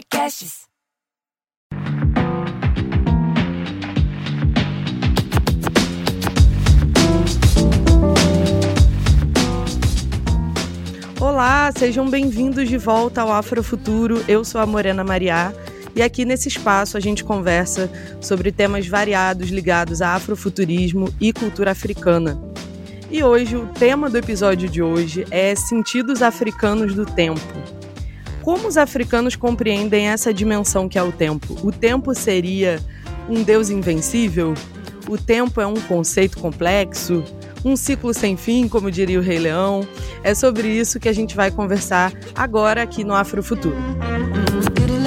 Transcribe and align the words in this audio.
Podcasts. 0.00 0.60
Olá, 11.20 11.70
sejam 11.76 12.08
bem-vindos 12.08 12.66
de 12.66 12.78
volta 12.78 13.20
ao 13.20 13.30
Afrofuturo. 13.30 14.24
Eu 14.26 14.42
sou 14.42 14.58
a 14.60 14.64
Morena 14.64 15.04
Mariá 15.04 15.52
e 15.94 16.00
aqui 16.00 16.24
nesse 16.24 16.48
espaço 16.48 16.96
a 16.96 17.00
gente 17.00 17.22
conversa 17.22 17.90
sobre 18.22 18.50
temas 18.50 18.86
variados 18.86 19.50
ligados 19.50 20.00
a 20.00 20.14
afrofuturismo 20.14 21.12
e 21.20 21.30
cultura 21.30 21.72
africana. 21.72 22.40
E 23.10 23.22
hoje 23.22 23.54
o 23.54 23.66
tema 23.66 24.08
do 24.08 24.16
episódio 24.16 24.66
de 24.66 24.80
hoje 24.80 25.26
é 25.30 25.54
sentidos 25.54 26.22
africanos 26.22 26.94
do 26.94 27.04
tempo. 27.04 27.79
Como 28.42 28.66
os 28.66 28.76
africanos 28.76 29.36
compreendem 29.36 30.08
essa 30.08 30.32
dimensão 30.32 30.88
que 30.88 30.98
é 30.98 31.02
o 31.02 31.12
tempo? 31.12 31.56
O 31.62 31.70
tempo 31.70 32.14
seria 32.14 32.80
um 33.28 33.42
deus 33.42 33.70
invencível? 33.70 34.54
O 35.08 35.18
tempo 35.18 35.60
é 35.60 35.66
um 35.66 35.74
conceito 35.74 36.38
complexo? 36.38 37.22
Um 37.64 37.76
ciclo 37.76 38.14
sem 38.14 38.36
fim, 38.36 38.66
como 38.66 38.90
diria 38.90 39.18
o 39.18 39.22
Rei 39.22 39.38
Leão? 39.38 39.86
É 40.22 40.34
sobre 40.34 40.68
isso 40.68 40.98
que 40.98 41.08
a 41.08 41.12
gente 41.12 41.36
vai 41.36 41.50
conversar 41.50 42.12
agora 42.34 42.82
aqui 42.82 43.04
no 43.04 43.14
Afrofuturo. 43.14 43.76
A 44.96 44.99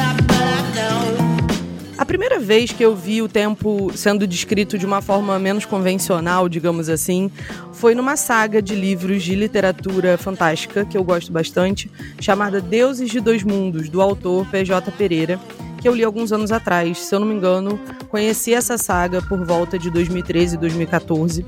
primeira 2.14 2.40
vez 2.40 2.72
que 2.72 2.86
eu 2.86 2.96
vi 2.96 3.24
o 3.24 3.28
tempo 3.28 3.92
sendo 3.96 4.28
descrito 4.28 4.78
de 4.78 4.86
uma 4.86 5.02
forma 5.02 5.40
menos 5.40 5.66
convencional, 5.66 6.48
digamos 6.48 6.88
assim, 6.88 7.32
foi 7.72 7.96
numa 7.96 8.16
saga 8.16 8.62
de 8.62 8.76
livros 8.76 9.24
de 9.24 9.34
literatura 9.34 10.16
fantástica 10.16 10.86
que 10.86 10.96
eu 10.96 11.04
gosto 11.04 11.32
bastante, 11.32 11.90
chamada 12.22 12.62
Deuses 12.62 13.10
de 13.10 13.20
Dois 13.20 13.42
Mundos, 13.42 13.90
do 13.90 14.00
autor 14.00 14.46
PJ 14.52 14.92
Pereira, 14.92 15.40
que 15.82 15.88
eu 15.88 15.96
li 15.96 16.04
alguns 16.04 16.32
anos 16.32 16.52
atrás. 16.52 17.00
Se 17.00 17.16
eu 17.16 17.20
não 17.20 17.26
me 17.26 17.34
engano, 17.34 17.80
conheci 18.10 18.54
essa 18.54 18.78
saga 18.78 19.20
por 19.20 19.44
volta 19.44 19.80
de 19.80 19.90
2013 19.90 20.54
e 20.54 20.60
2014. 20.60 21.44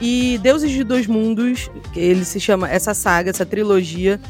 E 0.00 0.38
Deuses 0.40 0.70
de 0.70 0.84
Dois 0.84 1.08
Mundos, 1.08 1.68
ele 1.96 2.24
se 2.24 2.38
chama 2.38 2.70
essa 2.70 2.94
saga, 2.94 3.30
essa 3.30 3.44
trilogia, 3.44 4.20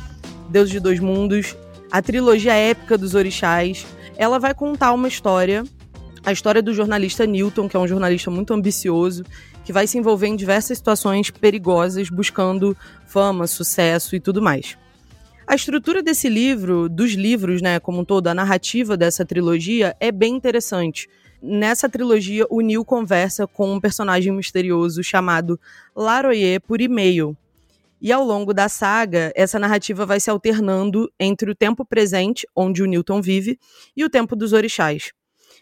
Deuses 0.49 0.73
de 0.73 0.81
Dois 0.81 0.99
Mundos, 0.99 1.55
a 1.93 2.01
trilogia 2.01 2.55
épica 2.55 2.97
dos 2.97 3.15
orixás, 3.15 3.87
ela 4.19 4.41
vai 4.41 4.53
contar 4.53 4.93
uma 4.93 5.07
história, 5.07 5.63
a 6.27 6.33
história 6.33 6.61
do 6.61 6.75
jornalista 6.75 7.25
Newton, 7.25 7.69
que 7.69 7.77
é 7.77 7.81
um 7.81 7.87
jornalista 7.87 8.33
muito 8.33 8.53
ambicioso, 8.53 9.25
que 9.65 9.73
vai 9.73 9.87
se 9.87 9.97
envolver 9.97 10.27
em 10.27 10.35
diversas 10.35 10.77
situações 10.77 11.31
perigosas, 11.31 12.11
buscando 12.11 12.77
fama, 13.07 13.47
sucesso 13.47 14.17
e 14.17 14.21
tudo 14.21 14.43
mais. 14.43 14.77
A 15.47 15.55
estrutura 15.55 16.03
desse 16.03 16.29
livro, 16.29 16.89
dos 16.89 17.13
livros, 17.13 17.63
né, 17.63 17.79
como 17.79 18.01
um 18.01 18.05
todo, 18.05 18.27
a 18.27 18.35
narrativa 18.35 18.97
dessa 18.97 19.25
trilogia 19.25 19.97
é 20.01 20.11
bem 20.11 20.35
interessante. 20.35 21.09
Nessa 21.41 21.89
trilogia, 21.89 22.45
o 22.51 22.61
Neil 22.61 22.85
conversa 22.85 23.47
com 23.47 23.73
um 23.73 23.81
personagem 23.81 24.33
misterioso 24.33 25.01
chamado 25.05 25.61
Laroyer 25.95 26.61
por 26.61 26.81
e-mail. 26.81 27.37
E 28.01 28.13
ao 28.13 28.25
longo 28.25 28.55
da 28.55 28.69
saga, 28.69 29.33
essa 29.35 29.59
narrativa 29.59 30.07
vai 30.07 30.21
se 30.21 30.31
alternando 30.31 31.11
entre 31.19 31.51
o 31.51 31.55
tempo 31.55 31.85
presente, 31.85 32.47
onde 32.55 32.83
o 32.83 32.87
Newton 32.87 33.21
vive, 33.21 33.59
e 33.97 34.05
o 34.05 34.11
tempo 34.11 34.37
dos 34.37 34.53
orixás. 34.53 35.13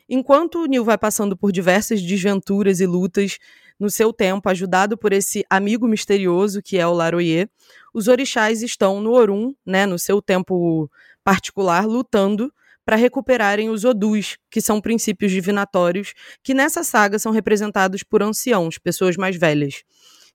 Enquanto 0.09 0.63
o 0.63 0.67
Neil 0.67 0.85
vai 0.85 0.99
passando 0.99 1.37
por 1.37 1.51
diversas 1.51 2.03
desventuras 2.03 2.81
e 2.81 2.87
lutas 2.87 3.39
no 3.79 3.91
seu 3.91 4.13
tempo, 4.13 4.49
ajudado 4.49 4.97
por 4.97 5.13
esse 5.13 5.45
amigo 5.51 5.89
misterioso 5.89 6.63
que 6.63 6.79
é 6.79 6.87
o 6.87 6.93
Laroyer, 6.93 7.49
os 7.93 8.07
orixás 8.07 8.63
estão 8.63 9.01
no 9.01 9.13
Orum, 9.13 9.55
né, 9.65 9.85
no 9.87 9.99
seu 9.99 10.23
tempo 10.23 10.91
particular, 11.25 11.87
lutando 11.87 12.53
para 12.85 12.97
recuperarem 12.97 13.69
os 13.69 13.85
Odus, 13.85 14.39
que 14.49 14.61
são 14.61 14.81
princípios 14.81 15.33
divinatórios, 15.33 16.13
que 16.43 16.55
nessa 16.55 16.85
saga 16.85 17.19
são 17.19 17.33
representados 17.33 18.05
por 18.05 18.23
anciãos, 18.23 18.79
pessoas 18.79 19.17
mais 19.17 19.37
velhas 19.37 19.83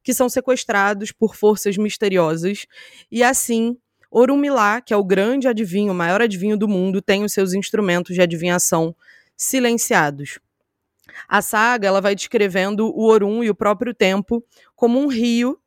que 0.03 0.13
são 0.13 0.29
sequestrados 0.29 1.12
por 1.12 1.35
forças 1.35 1.78
misteriosas. 1.78 2.66
E 3.12 3.23
assim, 3.23 3.78
Orumilá, 4.09 4.81
que 4.81 4.94
é 4.94 4.97
o 4.97 5.03
grande 5.03 5.47
adivinho, 5.47 5.94
o 5.94 5.95
maior 5.95 6.22
adivinho 6.22 6.57
do 6.57 6.67
mundo, 6.67 7.01
tem 7.01 7.23
os 7.23 7.31
seus 7.31 7.53
instrumentos 7.53 8.13
de 8.13 8.22
adivinhação 8.22 8.95
silenciados. 9.38 10.40
A 11.28 11.41
saga 11.41 11.88
ela 11.88 12.01
vai 12.01 12.16
descrevendo 12.16 12.88
o 12.88 13.06
Orum 13.06 13.44
e 13.44 13.50
o 13.50 13.56
próprio 13.56 13.94
tempo 13.94 14.44
como 14.75 15.00
um 15.00 15.07
rio. 15.07 15.57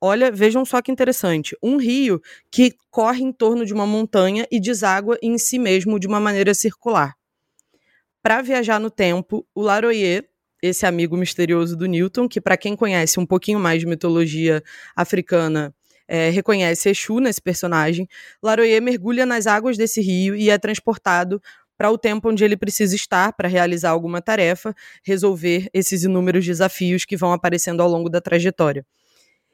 Olha, 0.00 0.30
vejam 0.30 0.64
só 0.64 0.82
que 0.82 0.92
interessante. 0.92 1.56
Um 1.62 1.76
rio 1.76 2.20
que 2.50 2.74
corre 2.90 3.22
em 3.22 3.32
torno 3.32 3.64
de 3.64 3.72
uma 3.72 3.86
montanha 3.86 4.46
e 4.50 4.60
deságua 4.60 5.18
em 5.22 5.38
si 5.38 5.58
mesmo 5.58 5.98
de 5.98 6.06
uma 6.06 6.20
maneira 6.20 6.54
circular. 6.54 7.16
Para 8.22 8.42
viajar 8.42 8.80
no 8.80 8.90
tempo, 8.90 9.46
o 9.54 9.62
Laroyer 9.62 10.28
esse 10.62 10.86
amigo 10.86 11.16
misterioso 11.16 11.76
do 11.76 11.86
Newton, 11.86 12.28
que 12.28 12.40
para 12.40 12.56
quem 12.56 12.76
conhece 12.76 13.20
um 13.20 13.26
pouquinho 13.26 13.58
mais 13.58 13.80
de 13.80 13.86
mitologia 13.86 14.62
africana, 14.94 15.74
é, 16.08 16.30
reconhece 16.30 16.88
Exu 16.88 17.20
nesse 17.20 17.40
personagem. 17.40 18.08
Laroyer 18.42 18.80
mergulha 18.80 19.26
nas 19.26 19.46
águas 19.46 19.76
desse 19.76 20.00
rio 20.00 20.36
e 20.36 20.50
é 20.50 20.58
transportado 20.58 21.40
para 21.76 21.90
o 21.90 21.98
tempo 21.98 22.30
onde 22.30 22.42
ele 22.42 22.56
precisa 22.56 22.96
estar 22.96 23.32
para 23.32 23.48
realizar 23.48 23.90
alguma 23.90 24.22
tarefa, 24.22 24.74
resolver 25.04 25.68
esses 25.74 26.04
inúmeros 26.04 26.44
desafios 26.44 27.04
que 27.04 27.16
vão 27.16 27.32
aparecendo 27.32 27.82
ao 27.82 27.88
longo 27.88 28.08
da 28.08 28.20
trajetória. 28.20 28.84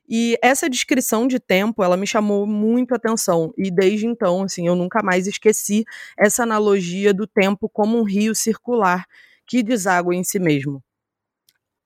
E 0.08 0.36
essa 0.42 0.68
descrição 0.68 1.26
de 1.26 1.40
tempo, 1.40 1.82
ela 1.82 1.96
me 1.96 2.06
chamou 2.06 2.46
muito 2.46 2.92
a 2.92 2.96
atenção. 2.96 3.52
E 3.56 3.70
desde 3.70 4.06
então, 4.06 4.42
assim, 4.42 4.66
eu 4.66 4.76
nunca 4.76 5.02
mais 5.02 5.26
esqueci 5.26 5.84
essa 6.18 6.42
analogia 6.42 7.14
do 7.14 7.26
tempo 7.26 7.68
como 7.68 7.98
um 7.98 8.02
rio 8.02 8.34
circular 8.34 9.06
que 9.46 9.62
deságua 9.62 10.14
em 10.14 10.22
si 10.22 10.38
mesmo 10.38 10.82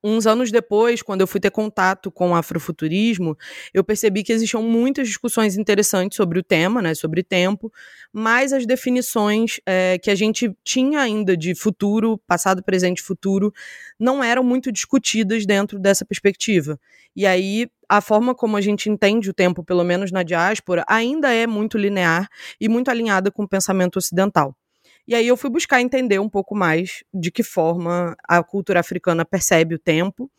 uns 0.03 0.27
anos 0.27 0.51
depois, 0.51 1.01
quando 1.01 1.21
eu 1.21 1.27
fui 1.27 1.39
ter 1.39 1.51
contato 1.51 2.11
com 2.11 2.31
o 2.31 2.35
afrofuturismo, 2.35 3.37
eu 3.73 3.83
percebi 3.83 4.23
que 4.23 4.31
existiam 4.31 4.61
muitas 4.61 5.07
discussões 5.07 5.57
interessantes 5.57 6.15
sobre 6.15 6.39
o 6.39 6.43
tema, 6.43 6.81
né, 6.81 6.93
sobre 6.93 7.23
tempo, 7.23 7.71
mas 8.13 8.53
as 8.53 8.65
definições 8.65 9.59
é, 9.65 9.97
que 9.97 10.11
a 10.11 10.15
gente 10.15 10.55
tinha 10.63 10.99
ainda 11.01 11.35
de 11.35 11.55
futuro, 11.55 12.19
passado, 12.27 12.63
presente 12.63 12.99
e 12.99 13.03
futuro, 13.03 13.53
não 13.99 14.23
eram 14.23 14.43
muito 14.43 14.71
discutidas 14.71 15.45
dentro 15.45 15.79
dessa 15.79 16.05
perspectiva. 16.05 16.79
E 17.15 17.25
aí, 17.25 17.67
a 17.89 18.01
forma 18.01 18.35
como 18.35 18.57
a 18.57 18.61
gente 18.61 18.89
entende 18.89 19.29
o 19.29 19.33
tempo, 19.33 19.63
pelo 19.63 19.83
menos 19.83 20.11
na 20.11 20.23
diáspora, 20.23 20.85
ainda 20.87 21.33
é 21.33 21.47
muito 21.47 21.77
linear 21.77 22.27
e 22.59 22.69
muito 22.69 22.89
alinhada 22.91 23.31
com 23.31 23.43
o 23.43 23.47
pensamento 23.47 23.97
ocidental. 23.97 24.55
E 25.07 25.15
aí 25.15 25.27
eu 25.27 25.37
fui 25.37 25.49
buscar 25.49 25.81
entender 25.81 26.19
um 26.19 26.27
pouco 26.27 26.53
mais 26.53 27.03
de 27.13 27.31
que 27.31 27.41
forma 27.41 28.15
a 28.27 28.43
cultura 28.43 28.81
africana 28.81 29.23
percebe 29.23 29.75
o 29.75 29.79
tempo 29.79 30.29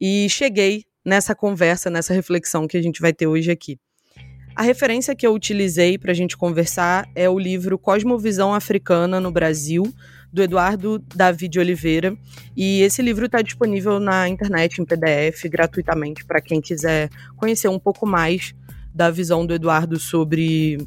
e 0.00 0.28
cheguei 0.28 0.84
nessa 1.04 1.34
conversa, 1.34 1.90
nessa 1.90 2.14
reflexão 2.14 2.68
que 2.68 2.76
a 2.76 2.82
gente 2.82 3.00
vai 3.00 3.12
ter 3.12 3.26
hoje 3.26 3.50
aqui. 3.50 3.78
A 4.56 4.62
referência 4.62 5.16
que 5.16 5.26
eu 5.26 5.34
utilizei 5.34 5.98
para 5.98 6.12
a 6.12 6.14
gente 6.14 6.36
conversar 6.36 7.08
é 7.12 7.28
o 7.28 7.36
livro 7.36 7.76
Cosmovisão 7.76 8.54
Africana 8.54 9.18
no 9.18 9.32
Brasil, 9.32 9.82
do 10.32 10.40
Eduardo 10.40 11.00
David 11.00 11.58
Oliveira. 11.58 12.16
E 12.56 12.82
esse 12.82 13.02
livro 13.02 13.26
está 13.26 13.42
disponível 13.42 13.98
na 13.98 14.28
internet, 14.28 14.80
em 14.80 14.84
PDF, 14.84 15.44
gratuitamente, 15.50 16.24
para 16.24 16.40
quem 16.40 16.60
quiser 16.60 17.10
conhecer 17.36 17.66
um 17.66 17.80
pouco 17.80 18.06
mais 18.06 18.54
da 18.94 19.10
visão 19.10 19.44
do 19.44 19.54
Eduardo 19.54 19.98
sobre 19.98 20.78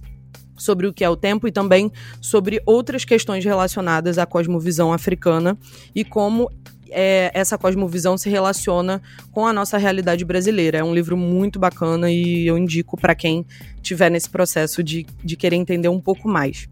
sobre 0.57 0.87
o 0.87 0.93
que 0.93 1.03
é 1.03 1.09
o 1.09 1.15
tempo 1.15 1.47
e 1.47 1.51
também 1.51 1.91
sobre 2.19 2.61
outras 2.65 3.05
questões 3.05 3.45
relacionadas 3.45 4.17
à 4.17 4.25
cosmovisão 4.25 4.91
africana 4.91 5.57
e 5.95 6.03
como 6.03 6.49
é, 6.89 7.31
essa 7.33 7.57
cosmovisão 7.57 8.17
se 8.17 8.29
relaciona 8.29 9.01
com 9.31 9.45
a 9.45 9.53
nossa 9.53 9.77
realidade 9.77 10.23
brasileira. 10.25 10.79
É 10.79 10.83
um 10.83 10.93
livro 10.93 11.15
muito 11.17 11.59
bacana 11.59 12.09
e 12.11 12.47
eu 12.47 12.57
indico 12.57 12.97
para 12.97 13.15
quem 13.15 13.45
estiver 13.75 14.09
nesse 14.09 14.29
processo 14.29 14.83
de, 14.83 15.05
de 15.23 15.35
querer 15.35 15.55
entender 15.55 15.89
um 15.89 15.99
pouco 15.99 16.27
mais. 16.27 16.67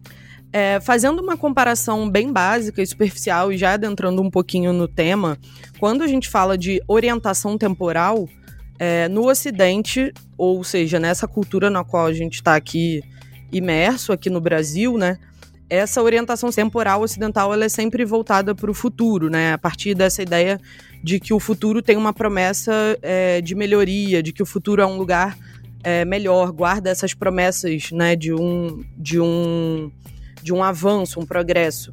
É, 0.52 0.80
fazendo 0.80 1.20
uma 1.20 1.36
comparação 1.36 2.08
bem 2.08 2.32
básica 2.32 2.80
e 2.80 2.86
superficial 2.86 3.52
e 3.52 3.58
já 3.58 3.74
adentrando 3.74 4.22
um 4.22 4.30
pouquinho 4.30 4.72
no 4.72 4.88
tema, 4.88 5.36
quando 5.78 6.02
a 6.02 6.06
gente 6.06 6.28
fala 6.28 6.56
de 6.56 6.80
orientação 6.86 7.58
temporal, 7.58 8.28
é, 8.78 9.08
no 9.08 9.28
Ocidente, 9.28 10.12
ou 10.36 10.62
seja, 10.62 10.98
nessa 10.98 11.26
cultura 11.26 11.68
na 11.68 11.84
qual 11.84 12.06
a 12.06 12.12
gente 12.12 12.34
está 12.34 12.54
aqui 12.54 13.02
imerso 13.56 14.12
aqui 14.12 14.30
no 14.30 14.40
Brasil, 14.40 14.96
né? 14.96 15.18
Essa 15.68 16.00
orientação 16.02 16.50
temporal 16.50 17.02
ocidental 17.02 17.52
ela 17.52 17.64
é 17.64 17.68
sempre 17.68 18.04
voltada 18.04 18.54
para 18.54 18.70
o 18.70 18.74
futuro, 18.74 19.28
né? 19.28 19.52
A 19.52 19.58
partir 19.58 19.94
dessa 19.94 20.22
ideia 20.22 20.60
de 21.02 21.18
que 21.18 21.34
o 21.34 21.40
futuro 21.40 21.82
tem 21.82 21.96
uma 21.96 22.12
promessa 22.12 22.72
é, 23.02 23.40
de 23.40 23.54
melhoria, 23.54 24.22
de 24.22 24.32
que 24.32 24.42
o 24.42 24.46
futuro 24.46 24.80
é 24.80 24.86
um 24.86 24.96
lugar 24.96 25.36
é, 25.82 26.04
melhor, 26.04 26.52
guarda 26.52 26.90
essas 26.90 27.14
promessas, 27.14 27.90
né? 27.90 28.14
De 28.14 28.32
um, 28.32 28.84
de 28.96 29.18
um, 29.20 29.90
de 30.42 30.52
um 30.52 30.62
avanço, 30.62 31.18
um 31.18 31.26
progresso. 31.26 31.92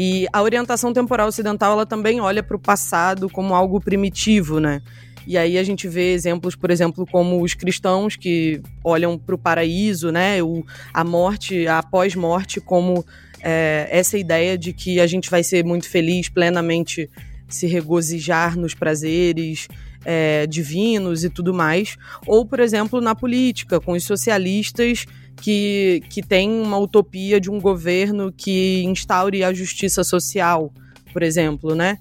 E 0.00 0.26
a 0.32 0.40
orientação 0.40 0.92
temporal 0.92 1.26
ocidental 1.26 1.72
ela 1.72 1.84
também 1.84 2.20
olha 2.20 2.42
para 2.42 2.56
o 2.56 2.60
passado 2.60 3.28
como 3.28 3.54
algo 3.54 3.80
primitivo, 3.80 4.60
né? 4.60 4.80
E 5.28 5.36
aí 5.36 5.58
a 5.58 5.62
gente 5.62 5.86
vê 5.86 6.14
exemplos, 6.14 6.56
por 6.56 6.70
exemplo, 6.70 7.06
como 7.06 7.42
os 7.42 7.52
cristãos 7.52 8.16
que 8.16 8.62
olham 8.82 9.18
para 9.18 9.34
o 9.34 9.38
paraíso, 9.38 10.10
né, 10.10 10.42
o, 10.42 10.64
a 10.94 11.04
morte, 11.04 11.66
a 11.66 11.82
pós-morte, 11.82 12.62
como 12.62 13.04
é, 13.42 13.86
essa 13.90 14.16
ideia 14.16 14.56
de 14.56 14.72
que 14.72 14.98
a 14.98 15.06
gente 15.06 15.28
vai 15.28 15.42
ser 15.42 15.62
muito 15.66 15.86
feliz, 15.86 16.30
plenamente 16.30 17.10
se 17.46 17.66
regozijar 17.66 18.58
nos 18.58 18.72
prazeres 18.72 19.68
é, 20.02 20.46
divinos 20.46 21.24
e 21.24 21.28
tudo 21.28 21.52
mais. 21.52 21.98
Ou, 22.26 22.46
por 22.46 22.58
exemplo, 22.58 22.98
na 22.98 23.14
política, 23.14 23.78
com 23.78 23.92
os 23.92 24.04
socialistas 24.04 25.04
que, 25.42 26.02
que 26.08 26.22
têm 26.22 26.50
uma 26.50 26.78
utopia 26.78 27.38
de 27.38 27.50
um 27.50 27.60
governo 27.60 28.32
que 28.34 28.82
instaure 28.84 29.44
a 29.44 29.52
justiça 29.52 30.02
social, 30.02 30.72
por 31.12 31.22
exemplo, 31.22 31.74
né? 31.74 31.98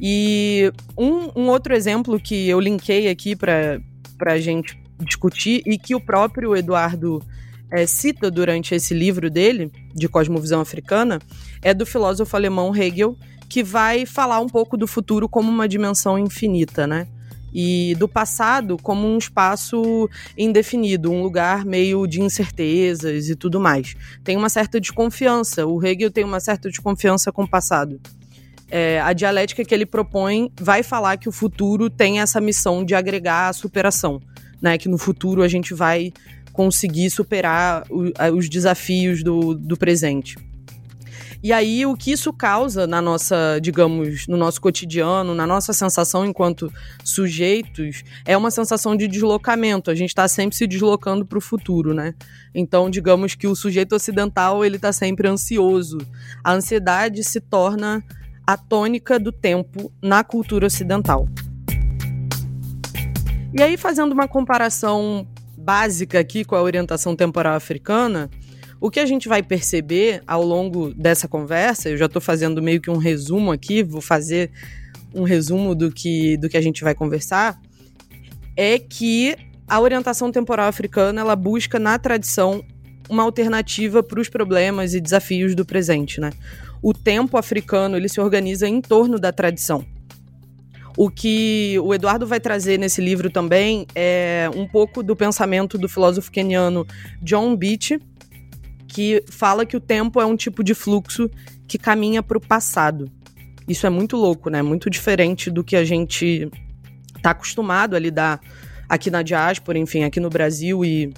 E 0.00 0.72
um, 0.96 1.30
um 1.34 1.48
outro 1.48 1.74
exemplo 1.74 2.20
que 2.20 2.48
eu 2.48 2.60
linkei 2.60 3.08
aqui 3.08 3.34
para 3.34 3.80
a 4.26 4.38
gente 4.38 4.78
discutir 5.00 5.62
e 5.66 5.78
que 5.78 5.94
o 5.94 6.00
próprio 6.00 6.56
Eduardo 6.56 7.22
é, 7.70 7.86
cita 7.86 8.30
durante 8.30 8.74
esse 8.74 8.94
livro 8.94 9.30
dele, 9.30 9.70
de 9.94 10.08
Cosmovisão 10.08 10.60
Africana, 10.60 11.20
é 11.62 11.74
do 11.74 11.84
filósofo 11.84 12.34
alemão 12.36 12.74
Hegel, 12.74 13.16
que 13.48 13.62
vai 13.62 14.06
falar 14.06 14.40
um 14.40 14.48
pouco 14.48 14.76
do 14.76 14.86
futuro 14.86 15.28
como 15.28 15.50
uma 15.50 15.68
dimensão 15.68 16.18
infinita, 16.18 16.86
né? 16.86 17.06
E 17.52 17.94
do 17.98 18.06
passado 18.06 18.76
como 18.76 19.08
um 19.08 19.16
espaço 19.16 20.08
indefinido, 20.36 21.10
um 21.10 21.22
lugar 21.22 21.64
meio 21.64 22.06
de 22.06 22.20
incertezas 22.20 23.30
e 23.30 23.34
tudo 23.34 23.58
mais. 23.58 23.96
Tem 24.22 24.36
uma 24.36 24.50
certa 24.50 24.78
desconfiança, 24.78 25.66
o 25.66 25.82
Hegel 25.82 26.10
tem 26.10 26.24
uma 26.24 26.40
certa 26.40 26.68
desconfiança 26.68 27.32
com 27.32 27.44
o 27.44 27.48
passado 27.48 27.98
é, 28.70 29.00
a 29.00 29.12
dialética 29.12 29.64
que 29.64 29.74
ele 29.74 29.86
propõe 29.86 30.50
vai 30.60 30.82
falar 30.82 31.16
que 31.16 31.28
o 31.28 31.32
futuro 31.32 31.88
tem 31.88 32.20
essa 32.20 32.40
missão 32.40 32.84
de 32.84 32.94
agregar 32.94 33.48
a 33.48 33.52
superação, 33.52 34.20
né? 34.60 34.76
Que 34.76 34.88
no 34.88 34.98
futuro 34.98 35.42
a 35.42 35.48
gente 35.48 35.74
vai 35.74 36.12
conseguir 36.52 37.10
superar 37.10 37.84
o, 37.88 38.12
os 38.36 38.48
desafios 38.48 39.22
do, 39.22 39.54
do 39.54 39.76
presente. 39.76 40.36
E 41.40 41.52
aí, 41.52 41.86
o 41.86 41.96
que 41.96 42.10
isso 42.10 42.32
causa 42.32 42.84
na 42.84 43.00
nossa, 43.00 43.60
digamos, 43.62 44.26
no 44.26 44.36
nosso 44.36 44.60
cotidiano, 44.60 45.36
na 45.36 45.46
nossa 45.46 45.72
sensação 45.72 46.26
enquanto 46.26 46.72
sujeitos, 47.04 48.02
é 48.24 48.36
uma 48.36 48.50
sensação 48.50 48.96
de 48.96 49.06
deslocamento. 49.06 49.88
A 49.88 49.94
gente 49.94 50.08
está 50.08 50.26
sempre 50.26 50.56
se 50.56 50.66
deslocando 50.66 51.24
para 51.24 51.38
o 51.38 51.40
futuro, 51.40 51.94
né? 51.94 52.12
Então, 52.52 52.90
digamos 52.90 53.36
que 53.36 53.46
o 53.46 53.54
sujeito 53.54 53.94
ocidental 53.94 54.64
ele 54.64 54.76
está 54.76 54.92
sempre 54.92 55.28
ansioso. 55.28 55.98
A 56.42 56.54
ansiedade 56.54 57.22
se 57.22 57.40
torna 57.40 58.02
a 58.48 58.56
tônica 58.56 59.20
do 59.20 59.30
tempo 59.30 59.92
na 60.02 60.24
cultura 60.24 60.66
ocidental. 60.66 61.28
E 63.52 63.60
aí, 63.60 63.76
fazendo 63.76 64.12
uma 64.12 64.26
comparação 64.26 65.28
básica 65.54 66.18
aqui 66.18 66.46
com 66.46 66.54
a 66.54 66.62
orientação 66.62 67.14
temporal 67.14 67.54
africana, 67.54 68.30
o 68.80 68.90
que 68.90 69.00
a 69.00 69.04
gente 69.04 69.28
vai 69.28 69.42
perceber 69.42 70.22
ao 70.26 70.42
longo 70.42 70.94
dessa 70.94 71.28
conversa, 71.28 71.90
eu 71.90 71.98
já 71.98 72.06
estou 72.06 72.22
fazendo 72.22 72.62
meio 72.62 72.80
que 72.80 72.88
um 72.88 72.96
resumo 72.96 73.52
aqui, 73.52 73.82
vou 73.82 74.00
fazer 74.00 74.50
um 75.14 75.24
resumo 75.24 75.74
do 75.74 75.92
que, 75.92 76.38
do 76.38 76.48
que 76.48 76.56
a 76.56 76.62
gente 76.62 76.82
vai 76.82 76.94
conversar, 76.94 77.60
é 78.56 78.78
que 78.78 79.36
a 79.68 79.78
orientação 79.78 80.32
temporal 80.32 80.68
africana 80.68 81.20
ela 81.20 81.36
busca 81.36 81.78
na 81.78 81.98
tradição 81.98 82.64
uma 83.10 83.24
alternativa 83.24 84.02
para 84.02 84.20
os 84.20 84.30
problemas 84.30 84.94
e 84.94 85.02
desafios 85.02 85.54
do 85.54 85.66
presente, 85.66 86.18
né? 86.18 86.30
O 86.82 86.92
tempo 86.92 87.36
africano 87.36 87.96
ele 87.96 88.08
se 88.08 88.20
organiza 88.20 88.68
em 88.68 88.80
torno 88.80 89.18
da 89.18 89.32
tradição. 89.32 89.84
O 90.96 91.08
que 91.08 91.78
o 91.80 91.94
Eduardo 91.94 92.26
vai 92.26 92.40
trazer 92.40 92.76
nesse 92.76 93.00
livro 93.00 93.30
também 93.30 93.86
é 93.94 94.50
um 94.56 94.66
pouco 94.66 95.00
do 95.00 95.14
pensamento 95.14 95.78
do 95.78 95.88
filósofo 95.88 96.30
keniano 96.30 96.84
John 97.22 97.54
Beach, 97.54 98.00
que 98.88 99.22
fala 99.30 99.64
que 99.64 99.76
o 99.76 99.80
tempo 99.80 100.20
é 100.20 100.26
um 100.26 100.36
tipo 100.36 100.64
de 100.64 100.74
fluxo 100.74 101.30
que 101.68 101.78
caminha 101.78 102.20
para 102.20 102.38
o 102.38 102.40
passado. 102.40 103.08
Isso 103.68 103.86
é 103.86 103.90
muito 103.90 104.16
louco, 104.16 104.50
né? 104.50 104.60
Muito 104.60 104.90
diferente 104.90 105.50
do 105.50 105.62
que 105.62 105.76
a 105.76 105.84
gente 105.84 106.50
está 107.16 107.30
acostumado 107.30 107.94
a 107.94 107.98
lidar 107.98 108.40
aqui 108.88 109.10
na 109.10 109.22
diáspora, 109.22 109.78
enfim, 109.78 110.02
aqui 110.02 110.18
no 110.18 110.30
Brasil 110.30 110.84
e 110.84 111.12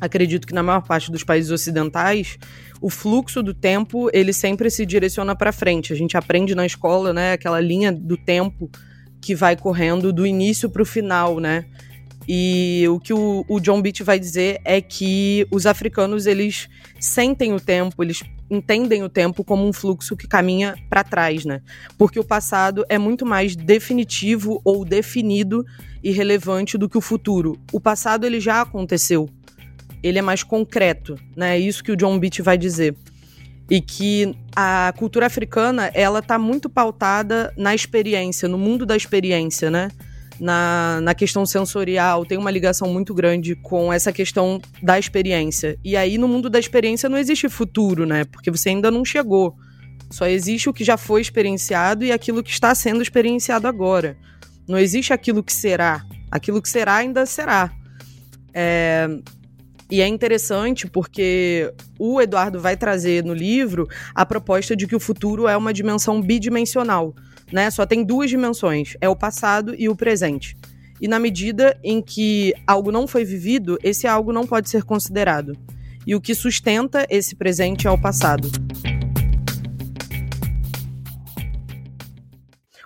acredito 0.00 0.46
que 0.46 0.54
na 0.54 0.62
maior 0.62 0.82
parte 0.82 1.10
dos 1.10 1.22
países 1.22 1.50
ocidentais, 1.50 2.38
o 2.80 2.88
fluxo 2.88 3.42
do 3.42 3.52
tempo, 3.52 4.08
ele 4.12 4.32
sempre 4.32 4.70
se 4.70 4.86
direciona 4.86 5.36
para 5.36 5.52
frente. 5.52 5.92
A 5.92 5.96
gente 5.96 6.16
aprende 6.16 6.54
na 6.54 6.64
escola, 6.64 7.12
né, 7.12 7.32
aquela 7.32 7.60
linha 7.60 7.92
do 7.92 8.16
tempo 8.16 8.70
que 9.20 9.34
vai 9.34 9.56
correndo 9.56 10.12
do 10.12 10.26
início 10.26 10.70
para 10.70 10.82
o 10.82 10.86
final, 10.86 11.38
né? 11.38 11.66
E 12.28 12.84
o 12.88 13.00
que 13.00 13.12
o, 13.12 13.44
o, 13.48 13.58
John 13.60 13.82
Beach 13.82 14.02
vai 14.02 14.18
dizer 14.18 14.60
é 14.64 14.80
que 14.80 15.46
os 15.50 15.66
africanos 15.66 16.26
eles 16.26 16.68
sentem 16.98 17.52
o 17.52 17.58
tempo, 17.58 18.02
eles 18.02 18.22
entendem 18.50 19.02
o 19.02 19.08
tempo 19.08 19.42
como 19.42 19.66
um 19.66 19.72
fluxo 19.72 20.16
que 20.16 20.28
caminha 20.28 20.76
para 20.88 21.02
trás, 21.02 21.44
né? 21.44 21.60
Porque 21.98 22.20
o 22.20 22.24
passado 22.24 22.84
é 22.88 22.98
muito 22.98 23.26
mais 23.26 23.56
definitivo 23.56 24.60
ou 24.64 24.84
definido 24.84 25.64
e 26.02 26.10
relevante 26.12 26.76
do 26.78 26.88
que 26.88 26.98
o 26.98 27.00
futuro. 27.00 27.58
O 27.72 27.80
passado 27.80 28.24
ele 28.24 28.38
já 28.38 28.60
aconteceu, 28.60 29.28
ele 30.02 30.18
é 30.18 30.22
mais 30.22 30.42
concreto, 30.42 31.18
né? 31.36 31.56
É 31.56 31.58
isso 31.58 31.84
que 31.84 31.92
o 31.92 31.96
John 31.96 32.18
Beach 32.18 32.40
vai 32.42 32.56
dizer. 32.56 32.96
E 33.68 33.80
que 33.80 34.34
a 34.56 34.92
cultura 34.96 35.26
africana, 35.26 35.90
ela 35.94 36.20
tá 36.20 36.38
muito 36.38 36.68
pautada 36.68 37.52
na 37.56 37.74
experiência, 37.74 38.48
no 38.48 38.58
mundo 38.58 38.84
da 38.84 38.96
experiência, 38.96 39.70
né? 39.70 39.88
Na, 40.40 41.00
na 41.02 41.14
questão 41.14 41.44
sensorial, 41.44 42.24
tem 42.24 42.38
uma 42.38 42.50
ligação 42.50 42.92
muito 42.92 43.12
grande 43.12 43.54
com 43.56 43.92
essa 43.92 44.10
questão 44.10 44.60
da 44.82 44.98
experiência. 44.98 45.78
E 45.84 45.96
aí, 45.96 46.16
no 46.18 46.26
mundo 46.26 46.48
da 46.48 46.58
experiência, 46.58 47.08
não 47.08 47.18
existe 47.18 47.48
futuro, 47.48 48.06
né? 48.06 48.24
Porque 48.24 48.50
você 48.50 48.70
ainda 48.70 48.90
não 48.90 49.04
chegou. 49.04 49.54
Só 50.10 50.26
existe 50.26 50.68
o 50.68 50.72
que 50.72 50.82
já 50.82 50.96
foi 50.96 51.20
experienciado 51.20 52.04
e 52.04 52.10
aquilo 52.10 52.42
que 52.42 52.50
está 52.50 52.74
sendo 52.74 53.02
experienciado 53.02 53.68
agora. 53.68 54.16
Não 54.66 54.78
existe 54.78 55.12
aquilo 55.12 55.42
que 55.42 55.52
será. 55.52 56.04
Aquilo 56.30 56.60
que 56.60 56.68
será 56.68 56.96
ainda 56.96 57.24
será. 57.26 57.70
É, 58.52 59.08
e 59.90 60.00
é 60.00 60.06
interessante 60.06 60.86
porque 60.86 61.72
o 61.98 62.20
Eduardo 62.20 62.60
vai 62.60 62.76
trazer 62.76 63.24
no 63.24 63.34
livro 63.34 63.88
a 64.14 64.24
proposta 64.24 64.76
de 64.76 64.86
que 64.86 64.94
o 64.94 65.00
futuro 65.00 65.48
é 65.48 65.56
uma 65.56 65.72
dimensão 65.72 66.22
bidimensional, 66.22 67.12
né? 67.52 67.68
Só 67.70 67.84
tem 67.84 68.04
duas 68.04 68.30
dimensões, 68.30 68.96
é 69.00 69.08
o 69.08 69.16
passado 69.16 69.74
e 69.76 69.88
o 69.88 69.96
presente. 69.96 70.56
E 71.00 71.08
na 71.08 71.18
medida 71.18 71.76
em 71.82 72.00
que 72.00 72.54
algo 72.66 72.92
não 72.92 73.08
foi 73.08 73.24
vivido, 73.24 73.78
esse 73.82 74.06
algo 74.06 74.32
não 74.32 74.46
pode 74.46 74.70
ser 74.70 74.84
considerado. 74.84 75.56
E 76.06 76.14
o 76.14 76.20
que 76.20 76.34
sustenta 76.34 77.04
esse 77.10 77.34
presente 77.34 77.86
é 77.88 77.90
o 77.90 78.00
passado. 78.00 78.48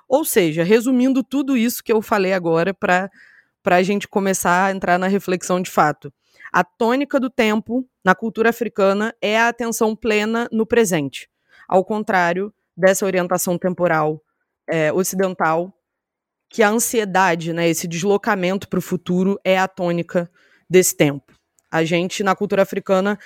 Ou 0.08 0.25
seja, 0.25 0.62
resumindo 0.62 1.23
tudo 1.23 1.56
isso 1.56 1.82
que 1.82 1.92
eu 1.92 2.00
falei 2.00 2.32
agora 2.32 2.73
para 2.73 3.11
a 3.66 3.82
gente 3.82 4.08
começar 4.08 4.66
a 4.66 4.73
entrar 4.73 4.99
na 4.99 5.08
reflexão 5.08 5.61
de 5.61 5.70
fato. 5.70 6.12
A 6.54 6.62
tônica 6.62 7.18
do 7.18 7.28
tempo 7.28 7.84
na 8.04 8.14
cultura 8.14 8.50
africana 8.50 9.12
é 9.20 9.37
a 9.37 9.49
atenção 9.49 9.96
plena 9.96 10.49
no 10.52 10.64
presente, 10.64 11.28
ao 11.66 11.84
contrário 11.84 12.54
dessa 12.76 13.04
orientação 13.04 13.58
temporal 13.58 14.23
é, 14.70 14.92
ocidental, 14.92 15.76
que 16.49 16.62
a 16.62 16.68
ansiedade, 16.68 17.52
né, 17.52 17.68
esse 17.68 17.88
deslocamento 17.88 18.68
para 18.68 18.78
o 18.78 18.82
futuro 18.82 19.37
é 19.42 19.58
a 19.58 19.66
tônica 19.66 20.30
desse 20.70 20.96
tempo. 20.96 21.32
A 21.68 21.82
gente, 21.82 22.23
na 22.23 22.37
cultura 22.37 22.62
africana, 22.62 23.18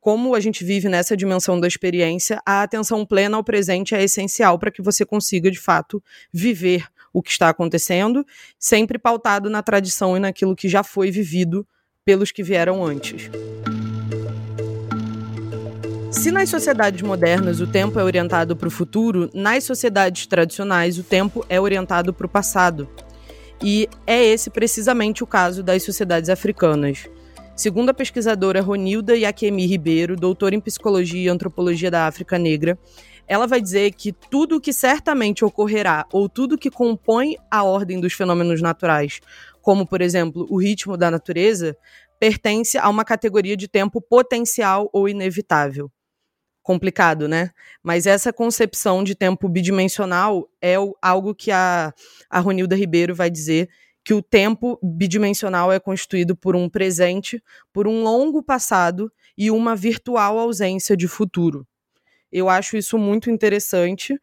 como 0.00 0.34
a 0.34 0.40
gente 0.40 0.64
vive 0.64 0.88
nessa 0.88 1.16
dimensão 1.16 1.60
da 1.60 1.68
experiência, 1.68 2.42
a 2.44 2.62
atenção 2.64 3.06
plena 3.06 3.36
ao 3.36 3.44
presente 3.44 3.94
é 3.94 4.02
essencial 4.02 4.58
para 4.58 4.72
que 4.72 4.82
você 4.82 5.06
consiga, 5.06 5.52
de 5.52 5.60
fato, 5.60 6.02
viver 6.32 6.88
o 7.12 7.22
que 7.22 7.30
está 7.30 7.48
acontecendo, 7.48 8.26
sempre 8.58 8.98
pautado 8.98 9.48
na 9.48 9.62
tradição 9.62 10.16
e 10.16 10.20
naquilo 10.20 10.56
que 10.56 10.68
já 10.68 10.82
foi 10.82 11.12
vivido 11.12 11.64
pelos 12.04 12.32
que 12.32 12.42
vieram 12.42 12.84
antes. 12.84 13.30
Se 16.10 16.30
nas 16.30 16.48
sociedades 16.48 17.02
modernas 17.02 17.60
o 17.60 17.66
tempo 17.66 17.98
é 17.98 18.04
orientado 18.04 18.56
para 18.56 18.68
o 18.68 18.70
futuro, 18.70 19.30
nas 19.32 19.64
sociedades 19.64 20.26
tradicionais 20.26 20.98
o 20.98 21.02
tempo 21.02 21.44
é 21.48 21.60
orientado 21.60 22.12
para 22.12 22.26
o 22.26 22.28
passado. 22.28 22.88
E 23.62 23.88
é 24.06 24.24
esse 24.24 24.50
precisamente 24.50 25.22
o 25.22 25.26
caso 25.26 25.62
das 25.62 25.82
sociedades 25.82 26.30
africanas. 26.30 27.08
Segundo 27.54 27.90
a 27.90 27.94
pesquisadora 27.94 28.62
Ronilda 28.62 29.14
Yakemi 29.14 29.66
Ribeiro, 29.66 30.16
doutora 30.16 30.54
em 30.54 30.60
Psicologia 30.60 31.20
e 31.20 31.28
Antropologia 31.28 31.90
da 31.90 32.06
África 32.06 32.38
Negra, 32.38 32.78
ela 33.28 33.46
vai 33.46 33.60
dizer 33.60 33.92
que 33.92 34.12
tudo 34.12 34.60
que 34.60 34.72
certamente 34.72 35.44
ocorrerá 35.44 36.04
ou 36.12 36.28
tudo 36.28 36.58
que 36.58 36.70
compõe 36.70 37.36
a 37.48 37.62
ordem 37.62 38.00
dos 38.00 38.14
fenômenos 38.14 38.60
naturais 38.60 39.20
como 39.62 39.86
por 39.86 40.00
exemplo 40.00 40.46
o 40.50 40.58
ritmo 40.58 40.96
da 40.96 41.10
natureza, 41.10 41.76
pertence 42.18 42.76
a 42.76 42.88
uma 42.88 43.04
categoria 43.04 43.56
de 43.56 43.66
tempo 43.66 44.00
potencial 44.00 44.90
ou 44.92 45.08
inevitável. 45.08 45.90
Complicado, 46.62 47.26
né? 47.26 47.50
Mas 47.82 48.06
essa 48.06 48.32
concepção 48.32 49.02
de 49.02 49.14
tempo 49.14 49.48
bidimensional 49.48 50.48
é 50.60 50.74
algo 51.00 51.34
que 51.34 51.50
a, 51.50 51.92
a 52.28 52.40
Ronilda 52.40 52.76
Ribeiro 52.76 53.14
vai 53.14 53.30
dizer 53.30 53.68
que 54.04 54.14
o 54.14 54.22
tempo 54.22 54.78
bidimensional 54.82 55.72
é 55.72 55.78
constituído 55.78 56.36
por 56.36 56.54
um 56.54 56.68
presente, 56.68 57.42
por 57.72 57.86
um 57.86 58.02
longo 58.02 58.42
passado 58.42 59.10
e 59.36 59.50
uma 59.50 59.74
virtual 59.74 60.38
ausência 60.38 60.96
de 60.96 61.08
futuro. 61.08 61.66
Eu 62.30 62.48
acho 62.48 62.76
isso 62.76 62.98
muito 62.98 63.30
interessante 63.30 64.18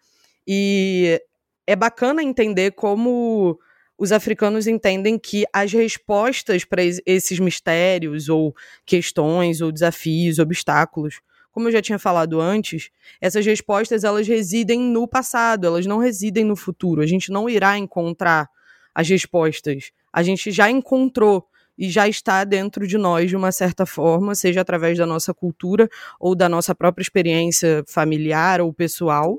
e 0.47 1.21
é 1.65 1.75
bacana 1.75 2.23
entender 2.23 2.71
como 2.71 3.59
os 3.97 4.11
africanos 4.11 4.67
entendem 4.67 5.17
que 5.17 5.45
as 5.51 5.71
respostas 5.73 6.63
para 6.63 6.81
esses 6.83 7.39
mistérios 7.39 8.29
ou 8.29 8.55
questões 8.85 9.59
ou 9.61 9.71
desafios, 9.71 10.37
obstáculos, 10.37 11.19
como 11.51 11.69
eu 11.69 11.71
já 11.71 11.81
tinha 11.81 11.97
falado 11.97 12.39
antes, 12.39 12.91
essas 13.19 13.43
respostas 13.43 14.03
elas 14.03 14.27
residem 14.27 14.79
no 14.79 15.07
passado, 15.07 15.65
elas 15.65 15.87
não 15.87 15.97
residem 15.97 16.43
no 16.43 16.55
futuro. 16.55 17.01
A 17.01 17.07
gente 17.07 17.31
não 17.31 17.49
irá 17.49 17.75
encontrar 17.79 18.47
as 18.93 19.09
respostas. 19.09 19.91
A 20.13 20.21
gente 20.21 20.51
já 20.51 20.69
encontrou 20.69 21.47
e 21.75 21.89
já 21.89 22.07
está 22.07 22.43
dentro 22.43 22.87
de 22.87 22.97
nós 22.97 23.29
de 23.29 23.35
uma 23.35 23.51
certa 23.51 23.87
forma, 23.87 24.35
seja 24.35 24.61
através 24.61 24.99
da 24.99 25.05
nossa 25.07 25.33
cultura 25.33 25.89
ou 26.19 26.35
da 26.35 26.47
nossa 26.47 26.75
própria 26.75 27.01
experiência 27.01 27.83
familiar 27.87 28.61
ou 28.61 28.71
pessoal. 28.71 29.37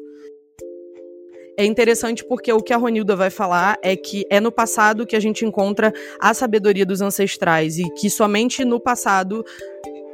É 1.59 1.65
interessante 1.65 2.25
porque 2.25 2.53
o 2.53 2.63
que 2.63 2.73
a 2.73 2.77
Ronilda 2.77 3.17
vai 3.17 3.31
falar 3.31 3.81
é 3.83 3.97
que 3.97 4.25
é 4.31 4.39
no 4.39 4.53
passado 4.53 5.05
que 5.05 5.17
a 5.17 5.21
gente 5.21 5.45
encontra 5.45 5.93
a 6.21 6.33
sabedoria 6.33 6.87
dos 6.87 7.03
ancestrais 7.03 7.81
e 7.81 7.91
que 7.95 8.09
somente 8.09 8.65
no 8.65 8.79
passado 8.79 9.45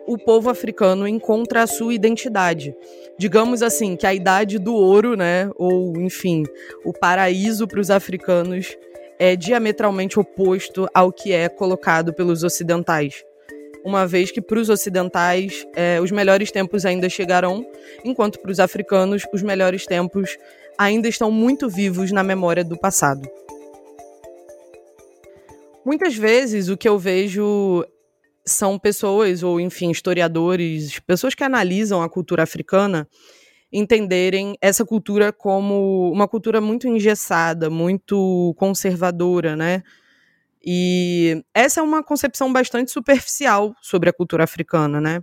o 0.07 0.17
povo 0.17 0.49
africano 0.49 1.07
encontra 1.07 1.63
a 1.63 1.67
sua 1.67 1.93
identidade. 1.93 2.75
Digamos 3.19 3.63
assim, 3.63 3.95
que 3.95 4.07
a 4.07 4.15
idade 4.15 4.59
do 4.59 4.75
ouro, 4.75 5.19
né, 5.19 5.51
ou 5.57 6.01
enfim, 6.01 6.45
o 6.83 6.95
paraíso 6.95 7.69
para 7.69 7.81
os 7.81 7.91
africanos 7.91 8.75
é 9.19 9.37
diametralmente 9.37 10.19
oposto 10.19 10.89
ao 10.95 11.13
que 11.13 11.31
é 11.31 11.51
colocado 11.51 12.15
pelos 12.15 12.43
ocidentais. 12.43 13.23
Uma 13.85 14.07
vez 14.07 14.31
que 14.31 14.41
para 14.41 14.59
os 14.59 14.71
ocidentais 14.71 15.67
é, 15.77 16.01
os 16.01 16.11
melhores 16.11 16.51
tempos 16.51 16.87
ainda 16.87 17.07
chegarão, 17.11 17.67
enquanto 18.03 18.41
para 18.41 18.51
os 18.51 18.59
africanos 18.59 19.25
os 19.31 19.43
melhores 19.43 19.85
tempos 19.85 20.39
ainda 20.79 21.09
estão 21.09 21.31
muito 21.31 21.69
vivos 21.69 22.11
na 22.13 22.23
memória 22.23 22.65
do 22.65 22.79
passado. 22.79 23.29
Muitas 25.85 26.15
vezes 26.17 26.69
o 26.69 26.77
que 26.77 26.89
eu 26.89 26.99
vejo 26.99 27.85
são 28.45 28.79
pessoas, 28.79 29.43
ou 29.43 29.61
enfim, 29.61 29.91
historiadores, 29.91 30.99
pessoas 31.01 31.35
que 31.35 31.45
analisam 31.45 32.03
a 32.03 32.09
cultura 32.09 32.43
africana, 32.43 33.09
entenderem 33.73 34.57
essa 34.61 34.85
cultura 34.85 35.33
como 35.33 36.11
uma 36.13 36.29
cultura 36.29 36.61
muito 36.61 36.87
engessada, 36.87 37.69
muito 37.69 38.55
conservadora, 38.57 39.57
né? 39.57 39.83
E 40.65 41.45
essa 41.53 41.81
é 41.81 41.83
uma 41.83 42.03
concepção 42.03 42.53
bastante 42.53 42.91
superficial 42.91 43.75
sobre 43.83 44.09
a 44.09 44.13
cultura 44.13 44.45
africana, 44.45 45.01
né? 45.01 45.23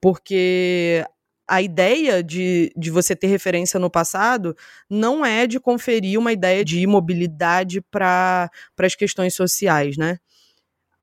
Porque 0.00 1.04
a 1.48 1.62
ideia 1.62 2.22
de, 2.22 2.72
de 2.76 2.90
você 2.90 3.14
ter 3.14 3.28
referência 3.28 3.78
no 3.78 3.90
passado 3.90 4.56
não 4.90 5.24
é 5.24 5.46
de 5.46 5.60
conferir 5.60 6.18
uma 6.18 6.32
ideia 6.32 6.64
de 6.64 6.80
imobilidade 6.80 7.80
para 7.80 8.50
as 8.78 8.94
questões 8.94 9.34
sociais, 9.34 9.96
né? 9.96 10.18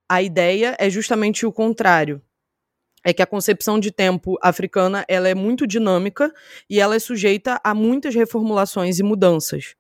A 0.08 0.22
ideia 0.22 0.76
é 0.80 0.90
justamente 0.90 1.46
o 1.46 1.52
contrário. 1.52 2.22
É 3.06 3.14
que 3.14 3.22
a 3.22 3.28
concepção 3.28 3.80
de 3.80 3.92
tempo 3.92 4.38
africana 4.42 5.04
ela 5.08 5.28
é 5.28 5.36
muito 5.36 5.68
dinâmica 5.68 6.32
e 6.70 6.80
ela 6.80 6.96
é 6.96 7.00
sujeita 7.00 7.60
a 7.64 7.74
muitas 7.74 8.16
reformulações 8.16 9.00
e 9.00 9.04
mudanças. 9.04 9.76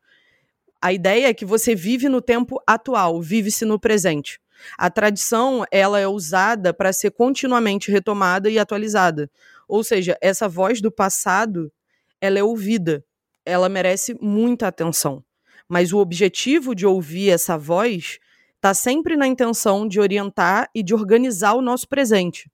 A 0.81 0.91
ideia 0.91 1.27
é 1.27 1.33
que 1.33 1.45
você 1.45 1.73
vive 1.73 2.09
no 2.09 2.21
tempo 2.21 2.61
atual, 2.67 3.21
vive-se 3.21 3.63
no 3.63 3.79
presente. 3.79 4.41
A 4.77 4.89
tradição 4.89 5.65
ela 5.71 5.99
é 5.99 6.07
usada 6.07 6.73
para 6.73 6.93
ser 6.93 7.11
continuamente 7.11 7.91
retomada 7.91 8.49
e 8.49 8.59
atualizada. 8.59 9.29
Ou 9.67 9.83
seja, 9.83 10.17
essa 10.21 10.47
voz 10.47 10.81
do 10.81 10.91
passado 10.91 11.71
ela 12.19 12.39
é 12.39 12.43
ouvida, 12.43 13.03
ela 13.45 13.67
merece 13.67 14.15
muita 14.21 14.67
atenção. 14.67 15.23
Mas 15.67 15.91
o 15.91 15.97
objetivo 15.97 16.73
de 16.73 16.85
ouvir 16.85 17.29
essa 17.29 17.57
voz 17.57 18.17
está 18.55 18.73
sempre 18.73 19.17
na 19.17 19.27
intenção 19.27 19.85
de 19.85 19.99
orientar 19.99 20.69
e 20.73 20.81
de 20.81 20.93
organizar 20.93 21.53
o 21.53 21.61
nosso 21.61 21.87
presente, 21.87 22.49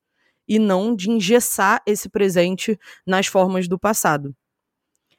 e 0.47 0.57
não 0.57 0.95
de 0.95 1.11
engessar 1.11 1.83
esse 1.85 2.09
presente 2.09 2.79
nas 3.05 3.27
formas 3.27 3.67
do 3.67 3.77
passado. 3.77 4.35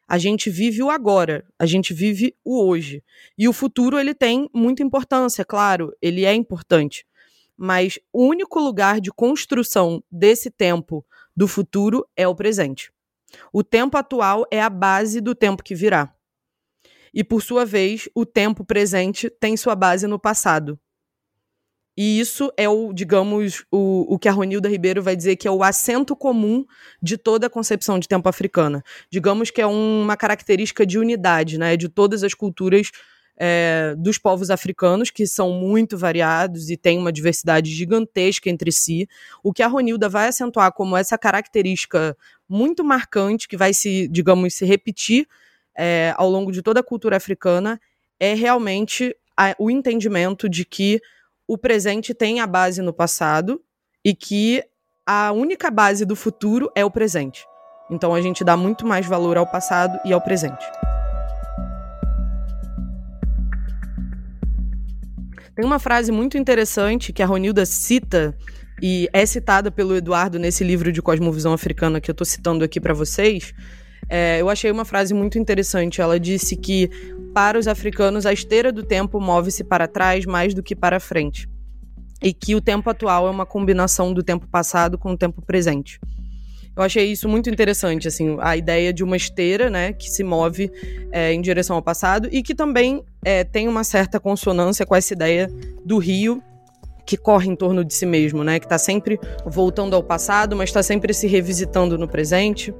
A 0.09 0.19
gente 0.19 0.51
vive 0.51 0.83
o 0.83 0.91
agora, 0.91 1.47
a 1.57 1.65
gente 1.65 1.95
vive 1.95 2.35
o 2.45 2.61
hoje. 2.61 3.05
E 3.39 3.49
o 3.49 3.53
futuro 3.53 3.97
ele 3.97 4.13
tem 4.13 4.51
muita 4.53 4.83
importância, 4.83 5.45
claro, 5.45 5.93
ele 6.03 6.25
é 6.25 6.35
importante. 6.35 7.07
Mas 7.57 8.01
o 8.13 8.27
único 8.27 8.59
lugar 8.59 9.01
de 9.01 9.13
construção 9.13 10.03
desse 10.11 10.51
tempo 10.51 11.07
do 11.37 11.49
futuro 11.49 12.07
é 12.17 12.27
o 12.27 12.35
presente. 12.35 12.93
O 13.53 13.63
tempo 13.63 13.97
atual 13.97 14.47
é 14.51 14.61
a 14.61 14.71
base 14.71 15.21
do 15.21 15.35
tempo 15.35 15.63
que 15.63 15.75
virá 15.75 16.13
e, 17.13 17.25
por 17.25 17.43
sua 17.43 17.65
vez, 17.65 18.09
o 18.15 18.25
tempo 18.25 18.65
presente 18.65 19.29
tem 19.29 19.57
sua 19.57 19.75
base 19.75 20.07
no 20.07 20.19
passado. 20.19 20.79
E 21.97 22.21
isso 22.21 22.51
é 22.57 22.69
o, 22.69 22.93
digamos, 22.93 23.65
o, 23.71 24.15
o 24.15 24.19
que 24.19 24.29
a 24.29 24.33
Ronilda 24.33 24.69
Ribeiro 24.69 25.03
vai 25.03 25.15
dizer 25.15 25.37
que 25.37 25.47
é 25.47 25.51
o 25.51 25.63
acento 25.63 26.17
comum 26.17 26.65
de 27.03 27.19
toda 27.19 27.49
a 27.49 27.51
concepção 27.51 27.99
de 27.99 28.09
tempo 28.09 28.29
africana. 28.29 28.83
Digamos 29.11 29.51
que 29.51 29.61
é 29.61 29.67
uma 29.67 30.17
característica 30.17 30.87
de 30.87 30.99
unidade, 30.99 31.59
né, 31.59 31.77
de 31.77 31.89
todas 31.89 32.23
as 32.23 32.33
culturas 32.33 32.91
é, 33.43 33.95
dos 33.97 34.19
povos 34.19 34.51
africanos, 34.51 35.09
que 35.09 35.27
são 35.27 35.51
muito 35.53 35.97
variados 35.97 36.69
e 36.69 36.77
têm 36.77 36.99
uma 36.99 37.11
diversidade 37.11 37.71
gigantesca 37.71 38.51
entre 38.51 38.71
si. 38.71 39.09
O 39.43 39.51
que 39.51 39.63
a 39.63 39.67
Ronilda 39.67 40.11
vai 40.11 40.29
acentuar 40.29 40.71
como 40.73 40.95
essa 40.95 41.17
característica 41.17 42.15
muito 42.47 42.85
marcante, 42.85 43.49
que 43.49 43.57
vai 43.57 43.73
se, 43.73 44.07
digamos, 44.09 44.55
se 44.55 44.67
repetir 44.67 45.27
é, 45.75 46.13
ao 46.19 46.29
longo 46.29 46.53
de 46.53 46.61
toda 46.61 46.81
a 46.81 46.85
cultura 46.85 47.17
africana 47.17 47.81
é 48.19 48.35
realmente 48.35 49.17
a, 49.35 49.55
o 49.59 49.71
entendimento 49.71 50.47
de 50.47 50.67
que 50.67 51.01
o 51.49 51.57
presente 51.57 52.13
tem 52.13 52.41
a 52.41 52.47
base 52.47 52.83
no 52.83 52.93
passado 52.93 53.63
e 54.05 54.15
que 54.15 54.63
a 55.07 55.33
única 55.33 55.71
base 55.71 56.05
do 56.05 56.15
futuro 56.15 56.71
é 56.75 56.85
o 56.85 56.91
presente. 56.91 57.47
Então 57.91 58.15
a 58.15 58.21
gente 58.21 58.45
dá 58.45 58.55
muito 58.55 58.87
mais 58.87 59.07
valor 59.07 59.39
ao 59.39 59.47
passado 59.47 59.99
e 60.05 60.13
ao 60.13 60.21
presente. 60.21 60.90
Tem 65.61 65.67
uma 65.67 65.79
frase 65.79 66.11
muito 66.11 66.39
interessante 66.39 67.13
que 67.13 67.23
a 67.23 67.27
Ronilda 67.27 67.67
cita 67.67 68.35
e 68.81 69.11
é 69.13 69.27
citada 69.27 69.71
pelo 69.71 69.95
Eduardo 69.95 70.39
nesse 70.39 70.65
livro 70.65 70.91
de 70.91 71.03
Cosmovisão 71.03 71.53
Africana 71.53 72.01
que 72.01 72.11
eu 72.11 72.13
estou 72.15 72.25
citando 72.25 72.65
aqui 72.65 72.81
para 72.81 72.95
vocês, 72.95 73.53
é, 74.09 74.41
eu 74.41 74.49
achei 74.49 74.71
uma 74.71 74.87
frase 74.87 75.13
muito 75.13 75.39
interessante. 75.39 76.01
Ela 76.01 76.19
disse 76.19 76.57
que, 76.57 76.89
para 77.35 77.59
os 77.59 77.69
africanos, 77.69 78.25
a 78.25 78.33
esteira 78.33 78.73
do 78.73 78.83
tempo 78.83 79.21
move-se 79.21 79.63
para 79.63 79.87
trás 79.87 80.25
mais 80.25 80.55
do 80.55 80.63
que 80.63 80.75
para 80.75 80.99
frente. 80.99 81.47
E 82.23 82.33
que 82.33 82.55
o 82.55 82.61
tempo 82.63 82.89
atual 82.89 83.27
é 83.27 83.31
uma 83.31 83.45
combinação 83.45 84.15
do 84.15 84.23
tempo 84.23 84.49
passado 84.49 84.97
com 84.97 85.13
o 85.13 85.19
tempo 85.19 85.43
presente. 85.43 86.01
Eu 86.75 86.83
achei 86.83 87.13
isso 87.13 87.29
muito 87.29 87.51
interessante, 87.51 88.09
assim, 88.09 88.39
a 88.41 88.57
ideia 88.57 88.95
de 88.95 89.05
uma 89.05 89.15
esteira, 89.15 89.69
né, 89.69 89.93
que 89.93 90.09
se 90.09 90.25
move 90.25 90.71
é, 91.13 91.35
em 91.35 91.43
direção 91.43 91.77
ao 91.77 91.83
passado 91.83 92.31
e 92.33 92.43
que 92.43 92.55
também 92.55 93.05
é, 93.25 93.45
tem 93.45 93.69
uma 93.69 93.85
certa 93.85 94.19
consonância 94.19 94.87
com 94.87 94.95
essa 94.95 95.13
ideia 95.13 95.51
do 95.85 95.99
rio 95.99 96.43
que 97.05 97.17
corre 97.17 97.49
em 97.49 97.57
torno 97.57 97.85
de 97.85 97.93
si 97.93 98.07
mesmo, 98.07 98.45
né, 98.45 98.59
que 98.61 98.67
está 98.67 98.79
sempre 98.79 99.19
voltando 99.45 99.97
ao 99.97 100.03
passado, 100.03 100.55
mas 100.55 100.69
está 100.69 100.83
sempre 100.83 101.13
se 101.13 101.27
revisitando 101.27 101.99
no 101.99 102.07
presente 102.07 102.73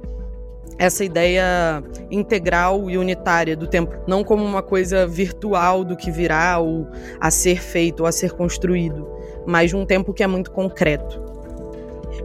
essa 0.77 1.03
ideia 1.03 1.83
integral 2.09 2.89
e 2.89 2.97
unitária 2.97 3.55
do 3.55 3.67
tempo, 3.67 3.93
não 4.07 4.23
como 4.23 4.43
uma 4.43 4.63
coisa 4.63 5.05
virtual 5.05 5.83
do 5.83 5.95
que 5.95 6.09
virá 6.09 6.57
ou 6.59 6.87
a 7.19 7.29
ser 7.29 7.61
feito 7.61 7.99
ou 7.99 8.07
a 8.07 8.11
ser 8.11 8.31
construído, 8.31 9.07
mas 9.45 9.73
um 9.73 9.85
tempo 9.85 10.13
que 10.13 10.23
é 10.23 10.27
muito 10.27 10.49
concreto. 10.49 11.21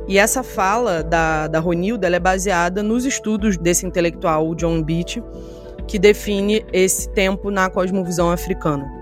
E 0.08 0.18
essa 0.18 0.42
fala 0.42 1.02
da, 1.02 1.48
da 1.48 1.58
Ronilda 1.58 2.08
é 2.08 2.20
baseada 2.20 2.82
nos 2.82 3.04
estudos 3.04 3.58
desse 3.58 3.84
intelectual, 3.84 4.54
John 4.54 4.82
Beach, 4.82 5.22
que 5.86 5.98
define 5.98 6.64
esse 6.72 7.08
tempo 7.10 7.50
na 7.50 7.70
cosmovisão 7.70 8.30
africana 8.30 8.96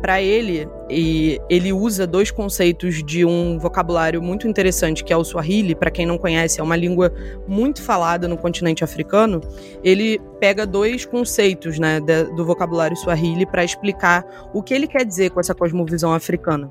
para 0.00 0.20
ele, 0.20 0.66
ele 0.88 1.72
usa 1.72 2.06
dois 2.06 2.30
conceitos 2.30 3.04
de 3.04 3.24
um 3.24 3.58
vocabulário 3.58 4.22
muito 4.22 4.48
interessante, 4.48 5.04
que 5.04 5.12
é 5.12 5.16
o 5.16 5.22
Swahili, 5.22 5.74
para 5.74 5.90
quem 5.90 6.06
não 6.06 6.16
conhece, 6.16 6.58
é 6.58 6.62
uma 6.62 6.76
língua 6.76 7.12
muito 7.46 7.82
falada 7.82 8.26
no 8.26 8.36
continente 8.36 8.82
africano. 8.82 9.40
Ele 9.84 10.18
pega 10.40 10.66
dois 10.66 11.04
conceitos, 11.04 11.78
né, 11.78 12.00
do 12.00 12.44
vocabulário 12.44 12.96
Swahili 12.96 13.44
para 13.44 13.62
explicar 13.62 14.24
o 14.54 14.62
que 14.62 14.72
ele 14.72 14.86
quer 14.86 15.04
dizer 15.04 15.30
com 15.30 15.40
essa 15.40 15.54
cosmovisão 15.54 16.14
africana. 16.14 16.70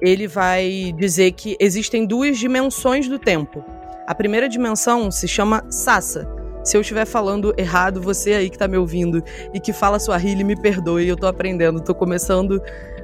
Ele 0.00 0.26
vai 0.26 0.94
dizer 0.96 1.32
que 1.32 1.56
existem 1.60 2.06
duas 2.06 2.38
dimensões 2.38 3.06
do 3.06 3.18
tempo. 3.18 3.62
A 4.06 4.14
primeira 4.14 4.48
dimensão 4.48 5.10
se 5.10 5.28
chama 5.28 5.62
Sassa, 5.68 6.39
se 6.62 6.76
eu 6.76 6.80
estiver 6.80 7.06
falando 7.06 7.54
errado, 7.56 8.00
você 8.00 8.34
aí 8.34 8.50
que 8.50 8.56
está 8.56 8.68
me 8.68 8.76
ouvindo 8.76 9.22
e 9.52 9.60
que 9.60 9.72
fala 9.72 9.98
Swahili, 9.98 10.44
me 10.44 10.56
perdoe, 10.56 11.08
eu 11.08 11.14
estou 11.14 11.28
aprendendo, 11.28 11.78
estou 11.78 11.94
começando 11.94 12.60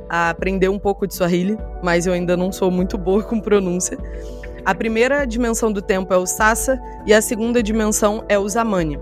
a 0.09 0.31
aprender 0.31 0.69
um 0.69 0.79
pouco 0.79 1.07
de 1.07 1.15
Swahili, 1.15 1.57
mas 1.83 2.07
eu 2.07 2.13
ainda 2.13 2.37
não 2.37 2.53
sou 2.53 2.71
muito 2.71 2.97
boa 2.97 3.23
com 3.23 3.41
pronúncia. 3.41 3.99
A 4.65 4.75
primeira 4.75 5.25
dimensão 5.25 5.73
do 5.73 5.81
tempo 5.81 6.13
é 6.13 6.17
o 6.17 6.27
Sassa 6.27 6.79
e 7.07 7.15
a 7.15 7.23
segunda 7.23 7.63
dimensão 7.63 8.25
é 8.29 8.39
o 8.39 8.49
Zamani. 8.49 8.99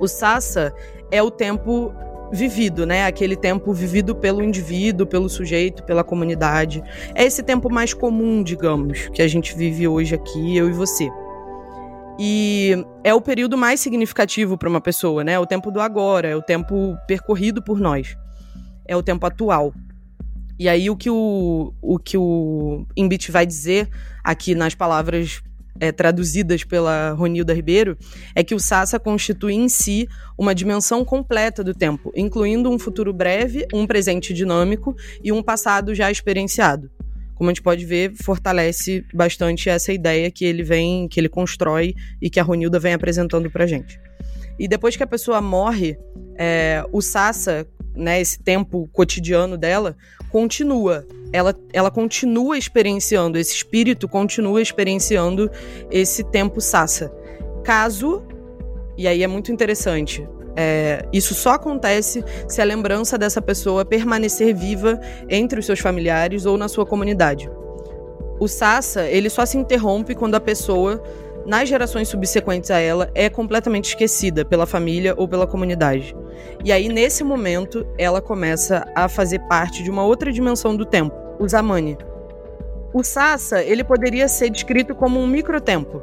O 0.00 0.06
Sassa 0.06 0.72
é 1.10 1.22
o 1.22 1.30
tempo 1.30 1.92
vivido, 2.32 2.86
né? 2.86 3.04
Aquele 3.04 3.36
tempo 3.36 3.72
vivido 3.72 4.14
pelo 4.14 4.42
indivíduo, 4.42 5.06
pelo 5.06 5.28
sujeito, 5.28 5.82
pela 5.82 6.02
comunidade. 6.02 6.82
É 7.14 7.24
esse 7.24 7.42
tempo 7.42 7.70
mais 7.70 7.92
comum, 7.92 8.42
digamos, 8.42 9.08
que 9.08 9.20
a 9.20 9.28
gente 9.28 9.54
vive 9.54 9.86
hoje 9.86 10.14
aqui, 10.14 10.56
eu 10.56 10.68
e 10.68 10.72
você. 10.72 11.10
E 12.18 12.84
é 13.02 13.14
o 13.14 13.20
período 13.20 13.56
mais 13.56 13.80
significativo 13.80 14.58
para 14.58 14.68
uma 14.68 14.80
pessoa, 14.80 15.24
né? 15.24 15.32
É 15.32 15.38
o 15.38 15.46
tempo 15.46 15.70
do 15.70 15.80
agora, 15.80 16.28
é 16.28 16.36
o 16.36 16.42
tempo 16.42 16.96
percorrido 17.06 17.62
por 17.62 17.78
nós. 17.80 18.16
É 18.86 18.96
o 18.96 19.02
tempo 19.02 19.26
atual. 19.26 19.72
E 20.58 20.68
aí 20.68 20.90
o 20.90 20.96
que 20.96 21.10
o, 21.10 21.72
o 21.80 21.98
que 21.98 22.16
o 22.16 22.86
Imbit 22.96 23.32
vai 23.32 23.46
dizer 23.46 23.88
aqui 24.22 24.54
nas 24.54 24.74
palavras 24.74 25.42
é, 25.80 25.90
traduzidas 25.90 26.64
pela 26.64 27.10
Ronilda 27.12 27.54
Ribeiro, 27.54 27.96
é 28.34 28.44
que 28.44 28.54
o 28.54 28.60
Sassa 28.60 29.00
constitui 29.00 29.54
em 29.54 29.68
si 29.68 30.08
uma 30.38 30.54
dimensão 30.54 31.04
completa 31.04 31.64
do 31.64 31.74
tempo, 31.74 32.12
incluindo 32.14 32.70
um 32.70 32.78
futuro 32.78 33.12
breve, 33.12 33.66
um 33.72 33.86
presente 33.86 34.32
dinâmico 34.32 34.94
e 35.22 35.32
um 35.32 35.42
passado 35.42 35.94
já 35.94 36.10
experienciado. 36.10 36.90
Como 37.42 37.50
a 37.50 37.54
gente 37.54 37.62
pode 37.62 37.84
ver, 37.84 38.12
fortalece 38.14 39.04
bastante 39.12 39.68
essa 39.68 39.92
ideia 39.92 40.30
que 40.30 40.44
ele 40.44 40.62
vem, 40.62 41.08
que 41.08 41.18
ele 41.18 41.28
constrói 41.28 41.92
e 42.20 42.30
que 42.30 42.38
a 42.38 42.42
Ronilda 42.44 42.78
vem 42.78 42.94
apresentando 42.94 43.50
pra 43.50 43.66
gente. 43.66 44.00
E 44.56 44.68
depois 44.68 44.96
que 44.96 45.02
a 45.02 45.06
pessoa 45.08 45.40
morre, 45.40 45.98
é, 46.38 46.84
o 46.92 47.02
Sassa, 47.02 47.66
né, 47.96 48.20
esse 48.20 48.40
tempo 48.40 48.88
cotidiano 48.92 49.58
dela, 49.58 49.96
continua. 50.30 51.04
Ela, 51.32 51.52
ela 51.72 51.90
continua 51.90 52.56
experienciando, 52.56 53.36
esse 53.36 53.56
espírito 53.56 54.08
continua 54.08 54.62
experienciando 54.62 55.50
esse 55.90 56.22
tempo 56.22 56.60
Sassa. 56.60 57.12
Caso, 57.64 58.22
e 58.96 59.08
aí 59.08 59.24
é 59.24 59.26
muito 59.26 59.50
interessante, 59.50 60.24
é, 60.56 61.06
isso 61.12 61.34
só 61.34 61.52
acontece 61.52 62.24
se 62.46 62.60
a 62.60 62.64
lembrança 62.64 63.16
dessa 63.16 63.40
pessoa 63.40 63.84
permanecer 63.84 64.54
viva 64.54 65.00
entre 65.28 65.60
os 65.60 65.66
seus 65.66 65.80
familiares 65.80 66.44
ou 66.44 66.56
na 66.56 66.68
sua 66.68 66.84
comunidade. 66.84 67.50
O 68.38 68.48
Sassa, 68.48 69.06
ele 69.06 69.30
só 69.30 69.46
se 69.46 69.56
interrompe 69.56 70.14
quando 70.14 70.34
a 70.34 70.40
pessoa, 70.40 71.02
nas 71.46 71.68
gerações 71.68 72.08
subsequentes 72.08 72.70
a 72.70 72.78
ela, 72.78 73.10
é 73.14 73.30
completamente 73.30 73.90
esquecida 73.90 74.44
pela 74.44 74.66
família 74.66 75.14
ou 75.16 75.28
pela 75.28 75.46
comunidade. 75.46 76.14
E 76.64 76.72
aí, 76.72 76.88
nesse 76.88 77.22
momento, 77.22 77.86
ela 77.96 78.20
começa 78.20 78.84
a 78.94 79.08
fazer 79.08 79.38
parte 79.40 79.82
de 79.82 79.90
uma 79.90 80.04
outra 80.04 80.32
dimensão 80.32 80.76
do 80.76 80.84
tempo, 80.84 81.14
o 81.38 81.48
Zamani. 81.48 81.96
O 82.92 83.02
Sassa, 83.02 83.62
ele 83.62 83.84
poderia 83.84 84.28
ser 84.28 84.50
descrito 84.50 84.94
como 84.94 85.18
um 85.18 85.26
microtempo, 85.26 86.02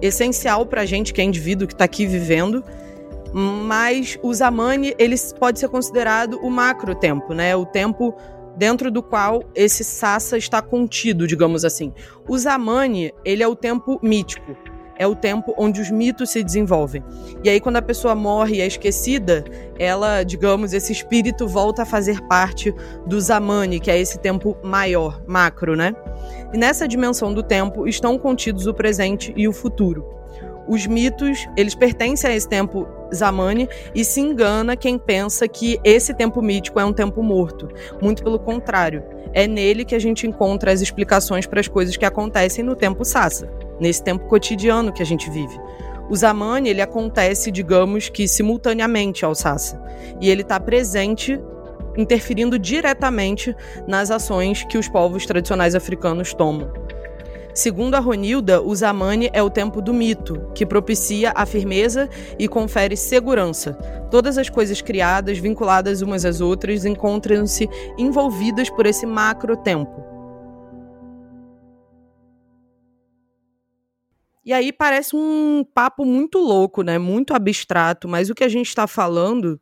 essencial 0.00 0.64
para 0.66 0.82
a 0.82 0.86
gente 0.86 1.12
que 1.12 1.20
é 1.20 1.24
indivíduo 1.24 1.66
que 1.66 1.74
está 1.74 1.84
aqui 1.84 2.06
vivendo, 2.06 2.62
mas 3.32 4.18
o 4.22 4.32
Zamani 4.32 4.94
ele 4.98 5.16
pode 5.38 5.58
ser 5.58 5.68
considerado 5.68 6.38
o 6.42 6.50
macro 6.50 6.94
tempo, 6.94 7.34
né? 7.34 7.54
O 7.54 7.66
tempo 7.66 8.14
dentro 8.56 8.90
do 8.90 9.02
qual 9.02 9.44
esse 9.54 9.84
Sassa 9.84 10.36
está 10.36 10.60
contido, 10.60 11.26
digamos 11.26 11.64
assim. 11.64 11.92
O 12.28 12.36
Zamani, 12.36 13.12
ele 13.24 13.42
é 13.42 13.48
o 13.48 13.54
tempo 13.54 14.00
mítico, 14.02 14.56
é 14.98 15.06
o 15.06 15.14
tempo 15.14 15.54
onde 15.56 15.80
os 15.80 15.90
mitos 15.90 16.30
se 16.30 16.42
desenvolvem. 16.42 17.04
E 17.44 17.48
aí, 17.48 17.60
quando 17.60 17.76
a 17.76 17.82
pessoa 17.82 18.16
morre 18.16 18.56
e 18.56 18.60
é 18.60 18.66
esquecida, 18.66 19.44
ela, 19.78 20.24
digamos, 20.24 20.72
esse 20.72 20.92
espírito 20.92 21.46
volta 21.46 21.82
a 21.82 21.86
fazer 21.86 22.20
parte 22.22 22.74
do 23.06 23.20
Zamani, 23.20 23.78
que 23.78 23.90
é 23.90 23.98
esse 23.98 24.18
tempo 24.18 24.56
maior, 24.62 25.22
macro, 25.26 25.76
né? 25.76 25.94
E 26.52 26.58
nessa 26.58 26.88
dimensão 26.88 27.32
do 27.32 27.44
tempo 27.44 27.86
estão 27.86 28.18
contidos 28.18 28.66
o 28.66 28.74
presente 28.74 29.32
e 29.36 29.46
o 29.46 29.52
futuro. 29.52 30.04
Os 30.66 30.86
mitos, 30.86 31.48
eles 31.56 31.74
pertencem 31.76 32.30
a 32.30 32.34
esse 32.34 32.48
tempo 32.48 32.86
Zamani 33.14 33.68
e 33.94 34.04
se 34.04 34.20
engana 34.20 34.76
quem 34.76 34.98
pensa 34.98 35.46
que 35.48 35.80
esse 35.82 36.14
tempo 36.14 36.42
mítico 36.42 36.78
é 36.78 36.84
um 36.84 36.92
tempo 36.92 37.22
morto. 37.22 37.68
Muito 38.00 38.22
pelo 38.22 38.38
contrário, 38.38 39.02
é 39.32 39.46
nele 39.46 39.84
que 39.84 39.94
a 39.94 39.98
gente 39.98 40.26
encontra 40.26 40.72
as 40.72 40.80
explicações 40.80 41.46
para 41.46 41.60
as 41.60 41.68
coisas 41.68 41.96
que 41.96 42.04
acontecem 42.04 42.64
no 42.64 42.76
tempo 42.76 43.04
Sassa 43.04 43.48
nesse 43.80 44.02
tempo 44.02 44.26
cotidiano 44.26 44.92
que 44.92 45.02
a 45.02 45.06
gente 45.06 45.30
vive. 45.30 45.58
O 46.10 46.16
Zamani, 46.16 46.70
ele 46.70 46.80
acontece, 46.80 47.50
digamos 47.50 48.08
que 48.08 48.26
simultaneamente 48.26 49.24
ao 49.24 49.34
Sassa, 49.34 49.80
e 50.20 50.30
ele 50.30 50.42
está 50.42 50.58
presente 50.58 51.38
interferindo 51.96 52.58
diretamente 52.58 53.54
nas 53.86 54.10
ações 54.10 54.64
que 54.64 54.78
os 54.78 54.88
povos 54.88 55.26
tradicionais 55.26 55.74
africanos 55.74 56.32
tomam. 56.32 56.72
Segundo 57.58 57.96
a 57.96 57.98
Ronilda, 57.98 58.62
o 58.62 58.72
Zamani 58.72 59.28
é 59.32 59.42
o 59.42 59.50
tempo 59.50 59.82
do 59.82 59.92
mito, 59.92 60.48
que 60.54 60.64
propicia 60.64 61.32
a 61.34 61.44
firmeza 61.44 62.08
e 62.38 62.46
confere 62.46 62.96
segurança. 62.96 63.72
Todas 64.12 64.38
as 64.38 64.48
coisas 64.48 64.80
criadas, 64.80 65.38
vinculadas 65.38 66.00
umas 66.00 66.24
às 66.24 66.40
outras, 66.40 66.84
encontram-se 66.84 67.68
envolvidas 67.98 68.70
por 68.70 68.86
esse 68.86 69.04
macro 69.04 69.56
tempo. 69.56 69.90
E 74.44 74.52
aí 74.52 74.72
parece 74.72 75.16
um 75.16 75.64
papo 75.74 76.04
muito 76.04 76.38
louco, 76.38 76.82
né? 76.82 76.96
Muito 76.96 77.34
abstrato, 77.34 78.06
mas 78.06 78.30
o 78.30 78.36
que 78.36 78.44
a 78.44 78.48
gente 78.48 78.68
está 78.68 78.86
falando 78.86 79.60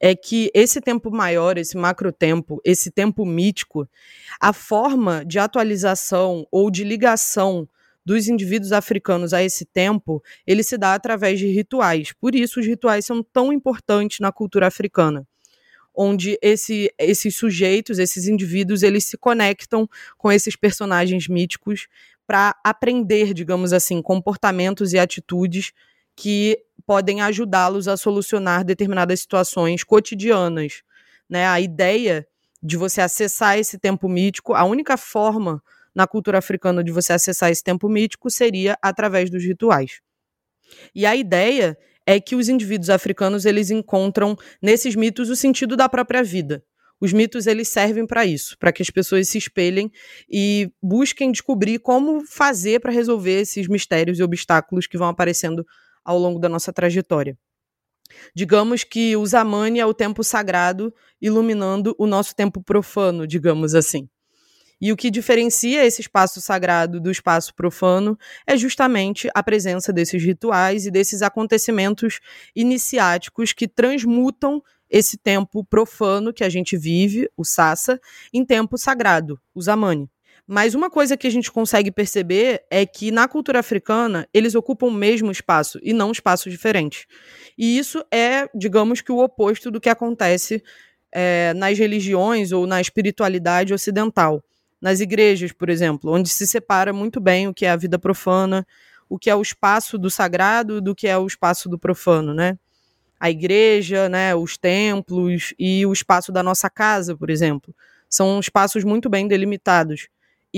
é 0.00 0.14
que 0.14 0.50
esse 0.54 0.80
tempo 0.80 1.10
maior, 1.10 1.58
esse 1.58 1.76
macro 1.76 2.12
tempo, 2.12 2.60
esse 2.64 2.90
tempo 2.90 3.24
mítico, 3.24 3.88
a 4.40 4.52
forma 4.52 5.24
de 5.24 5.38
atualização 5.38 6.46
ou 6.50 6.70
de 6.70 6.84
ligação 6.84 7.68
dos 8.04 8.28
indivíduos 8.28 8.72
africanos 8.72 9.32
a 9.32 9.42
esse 9.42 9.64
tempo, 9.64 10.22
ele 10.46 10.62
se 10.62 10.78
dá 10.78 10.94
através 10.94 11.38
de 11.38 11.48
rituais. 11.48 12.12
Por 12.12 12.34
isso 12.34 12.60
os 12.60 12.66
rituais 12.66 13.04
são 13.04 13.22
tão 13.22 13.52
importantes 13.52 14.20
na 14.20 14.30
cultura 14.30 14.66
africana 14.66 15.26
onde 15.96 16.38
esse, 16.42 16.92
esses 16.98 17.34
sujeitos, 17.34 17.98
esses 17.98 18.28
indivíduos, 18.28 18.82
eles 18.82 19.04
se 19.06 19.16
conectam 19.16 19.88
com 20.18 20.30
esses 20.30 20.54
personagens 20.54 21.26
míticos 21.26 21.88
para 22.26 22.54
aprender, 22.62 23.32
digamos 23.32 23.72
assim, 23.72 24.02
comportamentos 24.02 24.92
e 24.92 24.98
atitudes 24.98 25.72
que 26.14 26.58
podem 26.86 27.20
ajudá-los 27.20 27.88
a 27.88 27.96
solucionar 27.96 28.64
determinadas 28.64 29.20
situações 29.20 29.82
cotidianas. 29.82 30.82
Né? 31.28 31.46
A 31.46 31.60
ideia 31.60 32.26
de 32.62 32.76
você 32.76 33.00
acessar 33.00 33.58
esse 33.58 33.78
tempo 33.78 34.08
mítico, 34.08 34.54
a 34.54 34.64
única 34.64 34.96
forma 34.96 35.62
na 35.94 36.06
cultura 36.06 36.38
africana 36.38 36.84
de 36.84 36.92
você 36.92 37.12
acessar 37.12 37.50
esse 37.50 37.64
tempo 37.64 37.88
mítico 37.88 38.30
seria 38.30 38.78
através 38.80 39.30
dos 39.30 39.42
rituais. 39.42 40.00
E 40.94 41.04
a 41.04 41.16
ideia 41.16 41.76
é 42.06 42.20
que 42.20 42.36
os 42.36 42.48
indivíduos 42.48 42.90
africanos 42.90 43.44
eles 43.44 43.70
encontram 43.70 44.36
nesses 44.62 44.94
mitos 44.94 45.28
o 45.28 45.36
sentido 45.36 45.76
da 45.76 45.88
própria 45.88 46.22
vida. 46.22 46.62
Os 47.00 47.12
mitos 47.12 47.46
eles 47.46 47.68
servem 47.68 48.06
para 48.06 48.24
isso, 48.24 48.56
para 48.58 48.72
que 48.72 48.80
as 48.80 48.88
pessoas 48.88 49.28
se 49.28 49.36
espelhem 49.36 49.90
e 50.30 50.70
busquem 50.82 51.30
descobrir 51.30 51.78
como 51.78 52.24
fazer 52.24 52.80
para 52.80 52.92
resolver 52.92 53.40
esses 53.40 53.68
mistérios 53.68 54.18
e 54.18 54.22
obstáculos 54.22 54.86
que 54.86 54.96
vão 54.96 55.08
aparecendo 55.08 55.66
ao 56.06 56.18
longo 56.18 56.38
da 56.38 56.48
nossa 56.48 56.72
trajetória. 56.72 57.36
Digamos 58.34 58.84
que 58.84 59.16
o 59.16 59.26
Zamani 59.26 59.80
é 59.80 59.86
o 59.86 59.92
tempo 59.92 60.22
sagrado 60.22 60.94
iluminando 61.20 61.94
o 61.98 62.06
nosso 62.06 62.34
tempo 62.34 62.62
profano, 62.62 63.26
digamos 63.26 63.74
assim. 63.74 64.08
E 64.80 64.92
o 64.92 64.96
que 64.96 65.10
diferencia 65.10 65.84
esse 65.84 66.02
espaço 66.02 66.40
sagrado 66.40 67.00
do 67.00 67.10
espaço 67.10 67.54
profano 67.54 68.16
é 68.46 68.56
justamente 68.56 69.28
a 69.34 69.42
presença 69.42 69.92
desses 69.92 70.22
rituais 70.22 70.86
e 70.86 70.90
desses 70.90 71.22
acontecimentos 71.22 72.20
iniciáticos 72.54 73.52
que 73.52 73.66
transmutam 73.66 74.62
esse 74.88 75.16
tempo 75.16 75.64
profano 75.64 76.32
que 76.32 76.44
a 76.44 76.48
gente 76.48 76.76
vive, 76.76 77.28
o 77.36 77.44
Sassa, 77.44 78.00
em 78.32 78.44
tempo 78.44 78.78
sagrado, 78.78 79.40
o 79.54 79.60
Zamani. 79.60 80.08
Mas 80.46 80.74
uma 80.74 80.88
coisa 80.88 81.16
que 81.16 81.26
a 81.26 81.30
gente 81.30 81.50
consegue 81.50 81.90
perceber 81.90 82.62
é 82.70 82.86
que 82.86 83.10
na 83.10 83.26
cultura 83.26 83.58
africana 83.58 84.28
eles 84.32 84.54
ocupam 84.54 84.86
o 84.86 84.92
mesmo 84.92 85.30
espaço 85.30 85.78
e 85.82 85.92
não 85.92 86.12
espaços 86.12 86.52
diferentes. 86.52 87.06
E 87.58 87.76
isso 87.76 88.04
é, 88.12 88.48
digamos 88.54 89.00
que, 89.00 89.10
o 89.10 89.18
oposto 89.18 89.70
do 89.70 89.80
que 89.80 89.88
acontece 89.88 90.62
é, 91.10 91.52
nas 91.54 91.76
religiões 91.78 92.52
ou 92.52 92.66
na 92.66 92.80
espiritualidade 92.80 93.74
ocidental. 93.74 94.42
Nas 94.80 95.00
igrejas, 95.00 95.52
por 95.52 95.68
exemplo, 95.68 96.12
onde 96.12 96.28
se 96.28 96.46
separa 96.46 96.92
muito 96.92 97.20
bem 97.20 97.48
o 97.48 97.54
que 97.54 97.66
é 97.66 97.70
a 97.70 97.76
vida 97.76 97.98
profana, 97.98 98.64
o 99.08 99.18
que 99.18 99.28
é 99.28 99.34
o 99.34 99.42
espaço 99.42 99.98
do 99.98 100.10
sagrado 100.10 100.80
do 100.80 100.94
que 100.94 101.08
é 101.08 101.18
o 101.18 101.26
espaço 101.26 101.68
do 101.68 101.78
profano, 101.78 102.32
né? 102.32 102.56
a 103.18 103.30
igreja, 103.30 104.08
né, 104.08 104.34
os 104.34 104.56
templos 104.56 105.54
e 105.58 105.84
o 105.86 105.92
espaço 105.92 106.30
da 106.30 106.42
nossa 106.42 106.68
casa, 106.68 107.16
por 107.16 107.30
exemplo. 107.30 107.74
São 108.08 108.38
espaços 108.38 108.84
muito 108.84 109.08
bem 109.08 109.26
delimitados. 109.26 110.08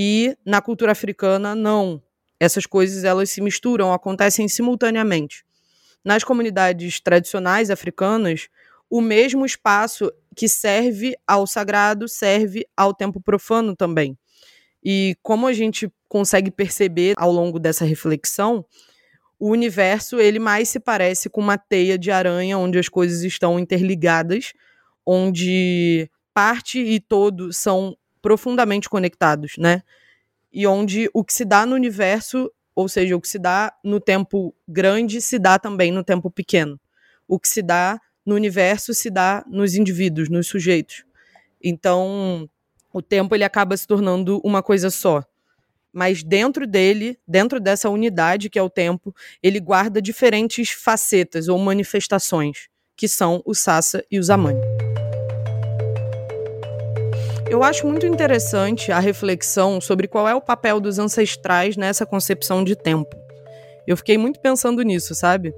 E 0.01 0.37
na 0.47 0.63
cultura 0.63 0.93
africana, 0.93 1.57
não. 1.57 2.01
Essas 2.39 2.65
coisas 2.65 3.03
elas 3.03 3.31
se 3.31 3.41
misturam, 3.41 3.93
acontecem 3.93 4.47
simultaneamente. 4.47 5.45
Nas 6.05 6.23
comunidades 6.23 7.01
tradicionais 7.01 7.69
africanas, 7.69 8.49
o 8.89 9.01
mesmo 9.01 9.45
espaço 9.45 10.13
que 10.37 10.49
serve 10.49 11.17
ao 11.27 11.49
sagrado, 11.49 12.07
serve 12.07 12.65
ao 12.77 12.95
tempo 12.95 13.21
profano 13.21 13.75
também. 13.75 14.17
E 14.85 15.17
como 15.21 15.49
a 15.49 15.53
gente 15.53 15.93
consegue 16.09 16.53
perceber 16.53 17.15
ao 17.17 17.33
longo 17.33 17.59
dessa 17.59 17.85
reflexão, 17.85 18.65
o 19.37 19.51
universo 19.51 20.21
ele 20.21 20.39
mais 20.39 20.69
se 20.69 20.79
parece 20.79 21.29
com 21.29 21.41
uma 21.41 21.59
teia 21.59 21.99
de 21.99 22.13
aranha 22.13 22.57
onde 22.57 22.79
as 22.79 22.89
coisas 22.89 23.25
estão 23.25 23.59
interligadas, 23.59 24.53
onde 25.05 26.09
parte 26.33 26.79
e 26.79 27.01
todo 27.01 27.53
são 27.53 27.97
profundamente 28.29 28.91
conectados, 28.91 29.55
né? 29.57 29.83
E 30.53 30.67
onde 30.67 31.09
o 31.14 31.25
que 31.25 31.33
se 31.33 31.47
dá 31.47 31.64
no 31.64 31.75
universo, 31.75 32.53
ou 32.75 32.87
seja, 32.87 33.17
o 33.17 33.21
que 33.23 33.27
se 33.27 33.38
dá 33.38 33.73
no 33.83 33.99
tempo 33.99 34.55
grande, 34.69 35.23
se 35.23 35.38
dá 35.38 35.59
também 35.59 35.91
no 35.91 36.05
tempo 36.05 36.31
pequeno. 36.31 36.79
O 37.27 37.41
que 37.41 37.49
se 37.49 37.62
dá 37.62 37.99
no 38.27 38.35
universo 38.35 38.93
se 38.93 39.09
dá 39.09 39.43
nos 39.49 39.75
indivíduos, 39.75 40.29
nos 40.29 40.47
sujeitos. 40.47 41.07
Então, 41.64 42.47
o 42.93 43.01
tempo 43.01 43.35
ele 43.35 43.45
acaba 43.45 43.75
se 43.75 43.87
tornando 43.87 44.43
uma 44.45 44.62
coisa 44.62 44.91
só. 44.91 45.25
Mas 45.91 46.23
dentro 46.23 46.67
dele, 46.67 47.19
dentro 47.27 47.59
dessa 47.59 47.88
unidade 47.88 48.51
que 48.51 48.59
é 48.59 48.62
o 48.62 48.69
tempo, 48.69 49.14
ele 49.43 49.59
guarda 49.59 50.03
diferentes 50.03 50.69
facetas 50.69 51.49
ou 51.49 51.59
manifestações, 51.59 52.69
que 52.95 53.09
são 53.09 53.41
o 53.47 53.55
Sassa 53.55 54.05
e 54.11 54.19
o 54.19 54.23
Zamani. 54.23 54.61
Eu 57.51 57.63
acho 57.63 57.87
muito 57.87 58.05
interessante 58.05 58.93
a 58.93 58.99
reflexão 58.99 59.81
sobre 59.81 60.07
qual 60.07 60.29
é 60.29 60.35
o 60.35 60.41
papel 60.41 60.79
dos 60.79 60.99
ancestrais 60.99 61.79
nessa 61.79 62.05
concepção 62.05 62.63
de 62.63 62.77
tempo. 62.77 63.17
Eu 63.87 63.97
fiquei 63.97 64.19
muito 64.19 64.39
pensando 64.39 64.83
nisso, 64.83 65.15
sabe? 65.15 65.55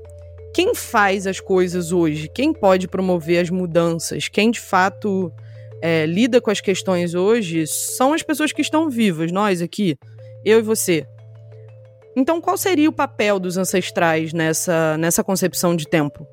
Quem 0.54 0.72
faz 0.72 1.26
as 1.26 1.40
coisas 1.40 1.90
hoje? 1.90 2.28
Quem 2.32 2.52
pode 2.52 2.86
promover 2.86 3.42
as 3.42 3.50
mudanças? 3.50 4.28
Quem 4.28 4.52
de 4.52 4.60
fato 4.60 5.32
é, 5.82 6.06
lida 6.06 6.40
com 6.40 6.50
as 6.50 6.60
questões 6.60 7.14
hoje 7.14 7.66
são 7.66 8.12
as 8.12 8.22
pessoas 8.22 8.52
que 8.52 8.62
estão 8.62 8.88
vivas, 8.88 9.32
nós 9.32 9.60
aqui, 9.60 9.96
eu 10.44 10.60
e 10.60 10.62
você. 10.62 11.04
Então, 12.16 12.40
qual 12.40 12.56
seria 12.56 12.88
o 12.88 12.92
papel 12.92 13.40
dos 13.40 13.56
ancestrais 13.56 14.32
nessa, 14.32 14.96
nessa 14.96 15.24
concepção 15.24 15.74
de 15.74 15.88
tempo? 15.88 16.24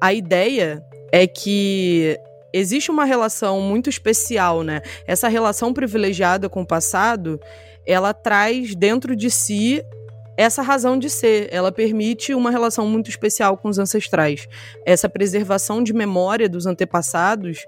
A 0.00 0.14
ideia 0.14 0.82
é 1.12 1.26
que 1.26 2.18
existe 2.52 2.90
uma 2.90 3.04
relação 3.04 3.60
muito 3.60 3.88
especial, 3.88 4.62
né? 4.62 4.82
Essa 5.06 5.28
relação 5.28 5.72
privilegiada 5.72 6.48
com 6.48 6.62
o 6.62 6.66
passado, 6.66 7.40
ela 7.86 8.12
traz 8.12 8.74
dentro 8.74 9.16
de 9.16 9.30
si 9.30 9.84
essa 10.36 10.62
razão 10.62 10.98
de 10.98 11.10
ser. 11.10 11.48
Ela 11.52 11.70
permite 11.70 12.34
uma 12.34 12.50
relação 12.50 12.86
muito 12.86 13.10
especial 13.10 13.56
com 13.56 13.68
os 13.68 13.78
ancestrais. 13.78 14.48
Essa 14.86 15.08
preservação 15.08 15.82
de 15.82 15.92
memória 15.92 16.48
dos 16.48 16.66
antepassados, 16.66 17.66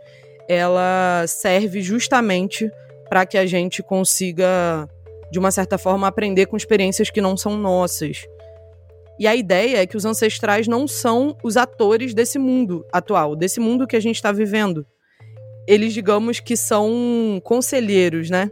ela 0.49 1.25
serve 1.27 1.83
justamente 1.83 2.71
para 3.09 3.27
que 3.27 3.37
a 3.37 3.45
gente 3.45 3.83
consiga, 3.83 4.89
de 5.31 5.39
uma 5.39 5.51
certa 5.51 5.77
forma, 5.77 6.07
aprender 6.07 6.47
com 6.47 6.57
experiências 6.57 7.11
que 7.11 7.21
não 7.21 7.37
são 7.37 7.59
nossas. 7.59 8.27
E 9.19 9.27
a 9.27 9.37
ideia 9.37 9.79
é 9.79 9.87
que 9.87 9.97
os 9.97 10.05
ancestrais 10.05 10.67
não 10.67 10.89
são 10.89 11.37
os 11.43 11.57
atores 11.57 12.15
desse 12.15 12.39
mundo 12.39 12.85
atual, 12.93 13.37
desse 13.37 13.61
mundo 13.61 13.87
que 13.87 13.97
a 13.97 14.01
gente 14.01 14.17
está 14.17 14.33
vivendo. 14.33 14.87
Eles, 15.67 15.93
digamos 15.93 16.41
que 16.41 16.57
são 16.57 17.41
conselheiros, 17.45 18.31
né? 18.31 18.51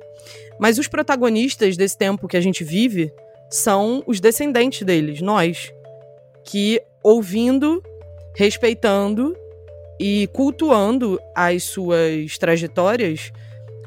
Mas 0.60 0.78
os 0.78 0.86
protagonistas 0.86 1.76
desse 1.76 1.96
tempo 1.96 2.28
que 2.28 2.36
a 2.36 2.40
gente 2.40 2.62
vive 2.62 3.12
são 3.50 4.02
os 4.06 4.20
descendentes 4.20 4.82
deles, 4.82 5.20
nós, 5.20 5.72
que 6.44 6.80
ouvindo, 7.02 7.82
respeitando 8.36 9.34
e 9.98 10.28
cultuando 10.32 11.18
as 11.34 11.64
suas 11.64 12.38
trajetórias, 12.38 13.32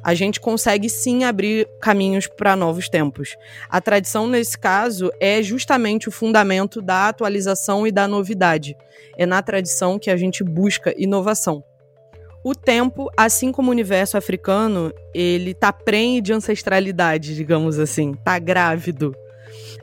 a 0.04 0.13
gente 0.13 0.39
consegue 0.39 0.89
sim 0.89 1.24
abrir 1.24 1.68
caminhos 1.80 2.28
para 2.28 2.56
novos 2.56 2.89
tempos. 2.89 3.36
A 3.70 3.80
tradição, 3.80 4.28
nesse 4.28 4.58
caso, 4.58 5.12
é 5.20 5.42
justamente 5.42 6.10
o 6.10 6.12
fundamento 6.12 6.82
da 6.82 7.08
atualização 7.08 7.88
e 7.88 7.92
da 7.92 8.08
novidade. 8.08 8.76
É 9.18 9.26
na 9.26 9.42
tradição 9.42 9.98
que 9.98 10.12
a 10.12 10.18
gente 10.18 10.44
busca 10.44 10.94
inovação. 10.98 11.63
O 12.44 12.54
tempo, 12.54 13.10
assim 13.16 13.54
como 13.54 13.70
o 13.70 13.72
universo 13.72 14.18
africano, 14.18 14.92
ele 15.13 15.54
tá 15.54 15.72
prenhe 15.72 16.20
de 16.20 16.34
ancestralidade, 16.34 17.36
digamos 17.36 17.80
assim, 17.80 18.13
tá 18.16 18.38
grávido. 18.38 19.16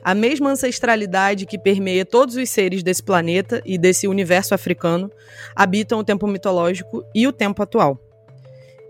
A 0.03 0.13
mesma 0.13 0.51
ancestralidade 0.51 1.47
que 1.47 1.57
permeia 1.57 2.05
todos 2.05 2.35
os 2.35 2.49
seres 2.49 2.83
desse 2.83 3.01
planeta 3.01 3.63
e 3.65 3.79
desse 3.79 4.07
universo 4.07 4.53
africano 4.53 5.11
habitam 5.55 5.97
o 5.97 6.03
tempo 6.03 6.27
mitológico 6.27 7.03
e 7.15 7.27
o 7.27 7.33
tempo 7.33 7.63
atual. 7.63 8.10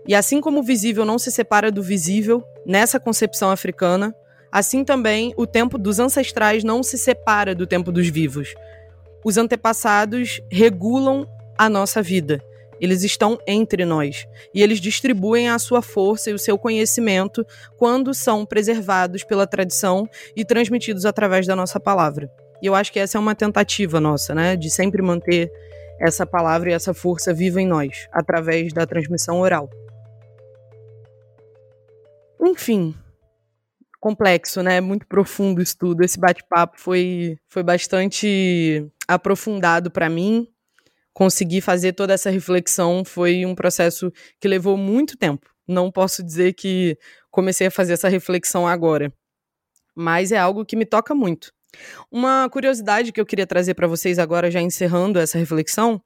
E 0.06 0.14
assim 0.14 0.40
como 0.40 0.60
o 0.60 0.62
visível 0.62 1.04
não 1.04 1.18
se 1.18 1.30
separa 1.30 1.70
do 1.70 1.82
visível 1.82 2.42
nessa 2.66 2.98
concepção 2.98 3.50
africana, 3.50 4.14
assim 4.50 4.84
também 4.84 5.32
o 5.36 5.46
tempo 5.46 5.78
dos 5.78 5.98
ancestrais 5.98 6.64
não 6.64 6.82
se 6.82 6.98
separa 6.98 7.54
do 7.54 7.66
tempo 7.66 7.92
dos 7.92 8.08
vivos. 8.08 8.54
Os 9.24 9.36
antepassados 9.36 10.40
regulam 10.50 11.26
a 11.56 11.68
nossa 11.68 12.02
vida. 12.02 12.42
Eles 12.80 13.04
estão 13.04 13.38
entre 13.46 13.84
nós 13.84 14.26
e 14.52 14.60
eles 14.60 14.80
distribuem 14.80 15.48
a 15.48 15.58
sua 15.60 15.80
força 15.80 16.30
e 16.30 16.34
o 16.34 16.38
seu 16.38 16.58
conhecimento 16.58 17.46
quando 17.76 18.12
são 18.12 18.44
preservados 18.44 19.22
pela 19.22 19.46
tradição 19.46 20.08
e 20.34 20.44
transmitidos 20.44 21.06
através 21.06 21.46
da 21.46 21.54
nossa 21.54 21.78
palavra. 21.78 22.28
E 22.60 22.66
eu 22.66 22.74
acho 22.74 22.92
que 22.92 22.98
essa 22.98 23.16
é 23.16 23.20
uma 23.20 23.36
tentativa 23.36 24.00
nossa, 24.00 24.34
né, 24.34 24.56
de 24.56 24.68
sempre 24.68 25.00
manter 25.00 25.48
essa 26.00 26.26
palavra 26.26 26.70
e 26.70 26.72
essa 26.72 26.92
força 26.92 27.32
viva 27.32 27.60
em 27.60 27.68
nós 27.68 28.08
através 28.12 28.72
da 28.72 28.84
transmissão 28.84 29.38
oral. 29.38 29.70
Enfim, 32.42 32.94
complexo, 34.00 34.62
né? 34.62 34.80
Muito 34.80 35.06
profundo 35.06 35.60
o 35.60 35.62
estudo. 35.62 36.02
Esse 36.02 36.18
bate-papo 36.18 36.80
foi, 36.80 37.38
foi 37.48 37.62
bastante 37.62 38.84
aprofundado 39.06 39.90
para 39.92 40.08
mim. 40.08 40.48
Conseguir 41.12 41.60
fazer 41.60 41.92
toda 41.92 42.14
essa 42.14 42.30
reflexão 42.30 43.04
foi 43.04 43.46
um 43.46 43.54
processo 43.54 44.10
que 44.40 44.48
levou 44.48 44.76
muito 44.76 45.16
tempo. 45.16 45.48
Não 45.68 45.90
posso 45.90 46.22
dizer 46.22 46.54
que 46.54 46.98
comecei 47.30 47.68
a 47.68 47.70
fazer 47.70 47.92
essa 47.92 48.08
reflexão 48.08 48.66
agora, 48.66 49.12
mas 49.94 50.32
é 50.32 50.38
algo 50.38 50.64
que 50.64 50.74
me 50.74 50.84
toca 50.84 51.14
muito. 51.14 51.52
Uma 52.10 52.48
curiosidade 52.50 53.12
que 53.12 53.20
eu 53.20 53.26
queria 53.26 53.46
trazer 53.46 53.74
para 53.74 53.86
vocês 53.86 54.18
agora, 54.18 54.50
já 54.50 54.60
encerrando 54.60 55.18
essa 55.18 55.38
reflexão, 55.38 56.02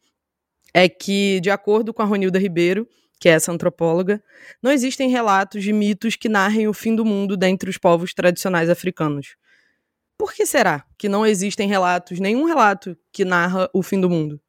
é 0.75 0.89
que, 0.89 1.41
de 1.41 1.51
acordo 1.51 1.95
com 1.95 2.03
a 2.03 2.05
Ronilda 2.05 2.39
Ribeiro, 2.39 2.87
que 3.19 3.29
é 3.29 3.33
essa 3.33 3.51
antropóloga, 3.51 4.23
não 4.63 4.71
existem 4.71 5.09
relatos 5.09 5.63
de 5.63 5.73
mitos 5.73 6.17
que 6.17 6.29
narrem 6.29 6.69
o 6.69 6.75
fim 6.75 6.95
do 6.95 7.05
mundo 7.05 7.37
dentre 7.37 7.71
os 7.71 7.79
povos 7.79 8.13
tradicionais 8.13 8.69
africanos. 8.69 9.37
Por 10.19 10.33
que 10.33 10.47
será 10.47 10.85
que 10.99 11.09
não 11.09 11.27
existem 11.27 11.69
relatos, 11.69 12.21
nenhum 12.21 12.45
relato 12.45 12.97
que 13.13 13.25
narra 13.25 13.69
o 13.73 13.83
fim 13.83 14.01
do 14.01 14.09
mundo? 14.09 14.41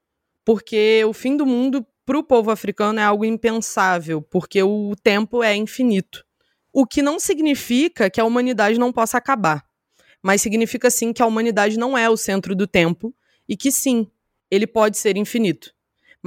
Porque 0.45 1.03
o 1.05 1.13
fim 1.13 1.35
do 1.35 1.45
mundo 1.45 1.85
para 2.05 2.17
o 2.17 2.23
povo 2.23 2.51
africano 2.51 2.99
é 2.99 3.03
algo 3.03 3.25
impensável, 3.25 4.21
porque 4.21 4.63
o 4.63 4.95
tempo 5.01 5.43
é 5.43 5.55
infinito. 5.55 6.25
O 6.71 6.85
que 6.85 7.01
não 7.01 7.19
significa 7.19 8.09
que 8.09 8.21
a 8.21 8.25
humanidade 8.25 8.79
não 8.79 8.93
possa 8.93 9.17
acabar, 9.17 9.65
mas 10.21 10.41
significa 10.41 10.89
sim 10.89 11.11
que 11.11 11.21
a 11.21 11.25
humanidade 11.25 11.77
não 11.77 11.97
é 11.97 12.09
o 12.09 12.15
centro 12.15 12.55
do 12.55 12.67
tempo 12.67 13.13
e 13.47 13.57
que 13.57 13.71
sim, 13.71 14.09
ele 14.49 14.67
pode 14.67 14.97
ser 14.97 15.17
infinito 15.17 15.73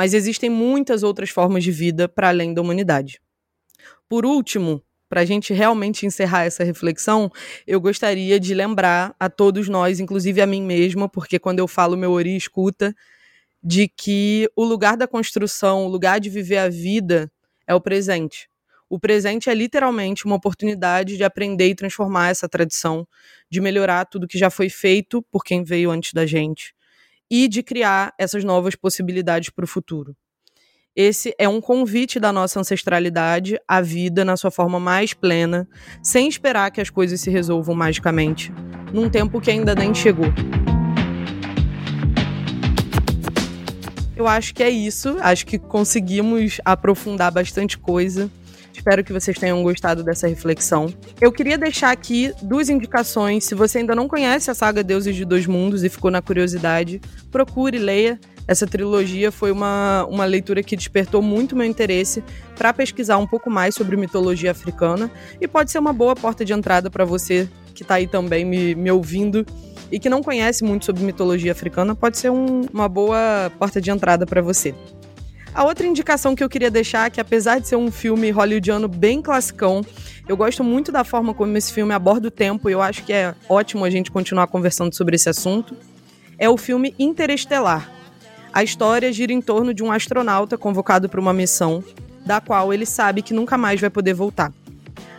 mas 0.00 0.14
existem 0.14 0.48
muitas 0.48 1.02
outras 1.02 1.28
formas 1.28 1.62
de 1.62 1.70
vida 1.70 2.08
para 2.08 2.28
além 2.28 2.54
da 2.54 2.62
humanidade. 2.62 3.20
Por 4.08 4.24
último, 4.24 4.82
para 5.10 5.20
a 5.20 5.24
gente 5.26 5.52
realmente 5.52 6.06
encerrar 6.06 6.44
essa 6.44 6.64
reflexão, 6.64 7.30
eu 7.66 7.78
gostaria 7.78 8.40
de 8.40 8.54
lembrar 8.54 9.14
a 9.20 9.28
todos 9.28 9.68
nós, 9.68 10.00
inclusive 10.00 10.40
a 10.40 10.46
mim 10.46 10.62
mesma, 10.62 11.06
porque 11.06 11.38
quando 11.38 11.58
eu 11.58 11.68
falo 11.68 11.98
meu 11.98 12.12
ori 12.12 12.34
escuta, 12.34 12.94
de 13.62 13.88
que 13.88 14.48
o 14.56 14.64
lugar 14.64 14.96
da 14.96 15.06
construção, 15.06 15.84
o 15.84 15.88
lugar 15.90 16.18
de 16.18 16.30
viver 16.30 16.56
a 16.56 16.70
vida 16.70 17.30
é 17.66 17.74
o 17.74 17.80
presente. 17.80 18.48
O 18.88 18.98
presente 18.98 19.50
é 19.50 19.54
literalmente 19.54 20.24
uma 20.24 20.36
oportunidade 20.36 21.18
de 21.18 21.24
aprender 21.24 21.68
e 21.68 21.74
transformar 21.74 22.30
essa 22.30 22.48
tradição, 22.48 23.06
de 23.50 23.60
melhorar 23.60 24.06
tudo 24.06 24.26
que 24.26 24.38
já 24.38 24.48
foi 24.48 24.70
feito 24.70 25.20
por 25.30 25.44
quem 25.44 25.62
veio 25.62 25.90
antes 25.90 26.14
da 26.14 26.24
gente, 26.24 26.74
e 27.30 27.46
de 27.46 27.62
criar 27.62 28.12
essas 28.18 28.42
novas 28.42 28.74
possibilidades 28.74 29.50
para 29.50 29.64
o 29.64 29.68
futuro. 29.68 30.16
Esse 30.96 31.32
é 31.38 31.48
um 31.48 31.60
convite 31.60 32.18
da 32.18 32.32
nossa 32.32 32.58
ancestralidade 32.58 33.56
à 33.68 33.80
vida 33.80 34.24
na 34.24 34.36
sua 34.36 34.50
forma 34.50 34.80
mais 34.80 35.14
plena, 35.14 35.68
sem 36.02 36.28
esperar 36.28 36.70
que 36.72 36.80
as 36.80 36.90
coisas 36.90 37.20
se 37.20 37.30
resolvam 37.30 37.76
magicamente, 37.76 38.52
num 38.92 39.08
tempo 39.08 39.40
que 39.40 39.50
ainda 39.50 39.74
nem 39.74 39.94
chegou. 39.94 40.26
Eu 44.16 44.26
acho 44.26 44.52
que 44.52 44.62
é 44.62 44.68
isso. 44.68 45.16
Acho 45.20 45.46
que 45.46 45.58
conseguimos 45.58 46.60
aprofundar 46.62 47.30
bastante 47.30 47.78
coisa. 47.78 48.30
Espero 48.80 49.04
que 49.04 49.12
vocês 49.12 49.38
tenham 49.38 49.62
gostado 49.62 50.02
dessa 50.02 50.26
reflexão. 50.26 50.86
Eu 51.20 51.30
queria 51.30 51.58
deixar 51.58 51.90
aqui 51.90 52.32
duas 52.40 52.70
indicações. 52.70 53.44
Se 53.44 53.54
você 53.54 53.76
ainda 53.76 53.94
não 53.94 54.08
conhece 54.08 54.50
a 54.50 54.54
saga 54.54 54.82
Deuses 54.82 55.14
de 55.14 55.26
Dois 55.26 55.46
Mundos 55.46 55.84
e 55.84 55.90
ficou 55.90 56.10
na 56.10 56.22
curiosidade, 56.22 56.98
procure, 57.30 57.76
leia. 57.76 58.18
Essa 58.48 58.66
trilogia 58.66 59.30
foi 59.30 59.52
uma, 59.52 60.06
uma 60.08 60.24
leitura 60.24 60.62
que 60.62 60.74
despertou 60.74 61.20
muito 61.20 61.54
meu 61.54 61.66
interesse 61.66 62.24
para 62.56 62.72
pesquisar 62.72 63.18
um 63.18 63.26
pouco 63.26 63.50
mais 63.50 63.74
sobre 63.74 63.98
mitologia 63.98 64.50
africana 64.50 65.10
e 65.38 65.46
pode 65.46 65.70
ser 65.70 65.78
uma 65.78 65.92
boa 65.92 66.16
porta 66.16 66.42
de 66.42 66.54
entrada 66.54 66.88
para 66.88 67.04
você 67.04 67.46
que 67.74 67.82
está 67.82 67.96
aí 67.96 68.06
também 68.06 68.46
me, 68.46 68.74
me 68.74 68.90
ouvindo 68.90 69.44
e 69.92 69.98
que 69.98 70.08
não 70.08 70.22
conhece 70.22 70.64
muito 70.64 70.86
sobre 70.86 71.04
mitologia 71.04 71.52
africana, 71.52 71.94
pode 71.94 72.16
ser 72.16 72.30
um, 72.30 72.62
uma 72.72 72.88
boa 72.88 73.52
porta 73.58 73.78
de 73.78 73.90
entrada 73.90 74.24
para 74.24 74.40
você. 74.40 74.74
A 75.52 75.64
outra 75.64 75.86
indicação 75.86 76.36
que 76.36 76.44
eu 76.44 76.48
queria 76.48 76.70
deixar, 76.70 77.08
é 77.08 77.10
que 77.10 77.20
apesar 77.20 77.58
de 77.58 77.66
ser 77.66 77.76
um 77.76 77.90
filme 77.90 78.30
hollywoodiano 78.30 78.86
bem 78.86 79.20
classicão, 79.20 79.84
eu 80.28 80.36
gosto 80.36 80.62
muito 80.62 80.92
da 80.92 81.02
forma 81.02 81.34
como 81.34 81.56
esse 81.56 81.72
filme 81.72 81.92
aborda 81.92 82.28
o 82.28 82.30
tempo 82.30 82.70
e 82.70 82.72
eu 82.72 82.80
acho 82.80 83.02
que 83.02 83.12
é 83.12 83.34
ótimo 83.48 83.84
a 83.84 83.90
gente 83.90 84.12
continuar 84.12 84.46
conversando 84.46 84.94
sobre 84.94 85.16
esse 85.16 85.28
assunto, 85.28 85.76
é 86.38 86.48
o 86.48 86.56
filme 86.56 86.94
Interestelar. 86.98 87.90
A 88.52 88.62
história 88.62 89.12
gira 89.12 89.32
em 89.32 89.40
torno 89.40 89.74
de 89.74 89.82
um 89.82 89.90
astronauta 89.90 90.56
convocado 90.56 91.08
para 91.08 91.20
uma 91.20 91.32
missão, 91.32 91.82
da 92.24 92.40
qual 92.40 92.72
ele 92.72 92.86
sabe 92.86 93.20
que 93.20 93.34
nunca 93.34 93.58
mais 93.58 93.80
vai 93.80 93.90
poder 93.90 94.14
voltar. 94.14 94.52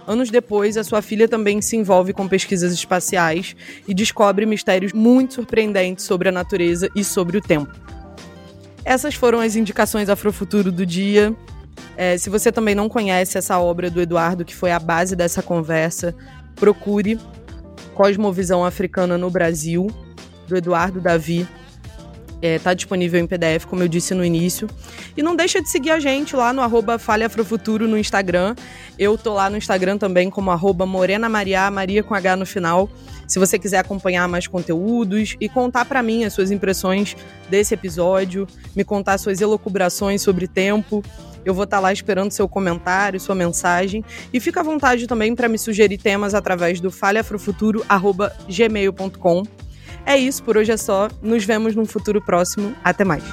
Anos 0.07 0.29
depois, 0.29 0.77
a 0.77 0.83
sua 0.83 1.01
filha 1.01 1.27
também 1.27 1.61
se 1.61 1.75
envolve 1.75 2.13
com 2.13 2.27
pesquisas 2.27 2.73
espaciais 2.73 3.55
e 3.87 3.93
descobre 3.93 4.45
mistérios 4.45 4.93
muito 4.93 5.33
surpreendentes 5.33 6.05
sobre 6.05 6.29
a 6.29 6.31
natureza 6.31 6.89
e 6.95 7.03
sobre 7.03 7.37
o 7.37 7.41
tempo. 7.41 7.71
Essas 8.83 9.15
foram 9.15 9.39
as 9.39 9.55
indicações 9.55 10.09
Afrofuturo 10.09 10.71
do 10.71 10.85
dia. 10.85 11.35
É, 11.95 12.17
se 12.17 12.29
você 12.29 12.51
também 12.51 12.75
não 12.75 12.89
conhece 12.89 13.37
essa 13.37 13.59
obra 13.59 13.89
do 13.89 14.01
Eduardo, 14.01 14.43
que 14.43 14.55
foi 14.55 14.71
a 14.71 14.79
base 14.79 15.15
dessa 15.15 15.41
conversa, 15.41 16.15
procure 16.55 17.19
Cosmovisão 17.93 18.65
Africana 18.65 19.17
no 19.17 19.29
Brasil, 19.29 19.87
do 20.47 20.55
Eduardo 20.55 20.99
Davi. 20.99 21.47
Está 22.41 22.71
é, 22.71 22.75
disponível 22.75 23.19
em 23.19 23.27
PDF, 23.27 23.65
como 23.65 23.83
eu 23.83 23.87
disse 23.87 24.15
no 24.15 24.25
início. 24.25 24.67
E 25.15 25.21
não 25.21 25.35
deixa 25.35 25.61
de 25.61 25.69
seguir 25.69 25.91
a 25.91 25.99
gente 25.99 26.35
lá 26.35 26.51
no 26.51 26.61
arroba 26.61 26.95
Afrofuturo 26.95 27.87
no 27.87 27.97
Instagram. 27.97 28.55
Eu 28.97 29.15
tô 29.15 29.33
lá 29.33 29.47
no 29.47 29.57
Instagram 29.57 29.99
também 29.99 30.29
como 30.29 30.49
arroba 30.49 30.85
Morena 30.85 31.29
Maria, 31.29 31.69
Maria 31.69 32.01
com 32.01 32.15
H 32.15 32.35
no 32.35 32.45
final. 32.45 32.89
Se 33.31 33.39
você 33.39 33.57
quiser 33.57 33.77
acompanhar 33.77 34.27
mais 34.27 34.45
conteúdos 34.45 35.37
e 35.39 35.47
contar 35.47 35.85
para 35.85 36.03
mim 36.03 36.25
as 36.25 36.33
suas 36.33 36.51
impressões 36.51 37.15
desse 37.49 37.73
episódio, 37.73 38.45
me 38.75 38.83
contar 38.83 39.17
suas 39.17 39.39
elucubrações 39.39 40.21
sobre 40.21 40.49
tempo, 40.49 41.01
eu 41.45 41.53
vou 41.53 41.63
estar 41.63 41.77
tá 41.77 41.81
lá 41.81 41.93
esperando 41.93 42.31
seu 42.31 42.49
comentário, 42.49 43.21
sua 43.21 43.33
mensagem. 43.33 44.03
E 44.33 44.39
fica 44.41 44.59
à 44.59 44.63
vontade 44.63 45.07
também 45.07 45.33
para 45.33 45.47
me 45.47 45.57
sugerir 45.57 45.97
temas 45.97 46.33
através 46.33 46.81
do 46.81 46.91
falhafrofuturo.gmail.com. 46.91 49.43
É 50.05 50.17
isso, 50.17 50.43
por 50.43 50.57
hoje 50.57 50.73
é 50.73 50.77
só. 50.77 51.07
Nos 51.21 51.45
vemos 51.45 51.73
num 51.73 51.85
futuro 51.85 52.21
próximo. 52.21 52.75
Até 52.83 53.05
mais. 53.05 53.23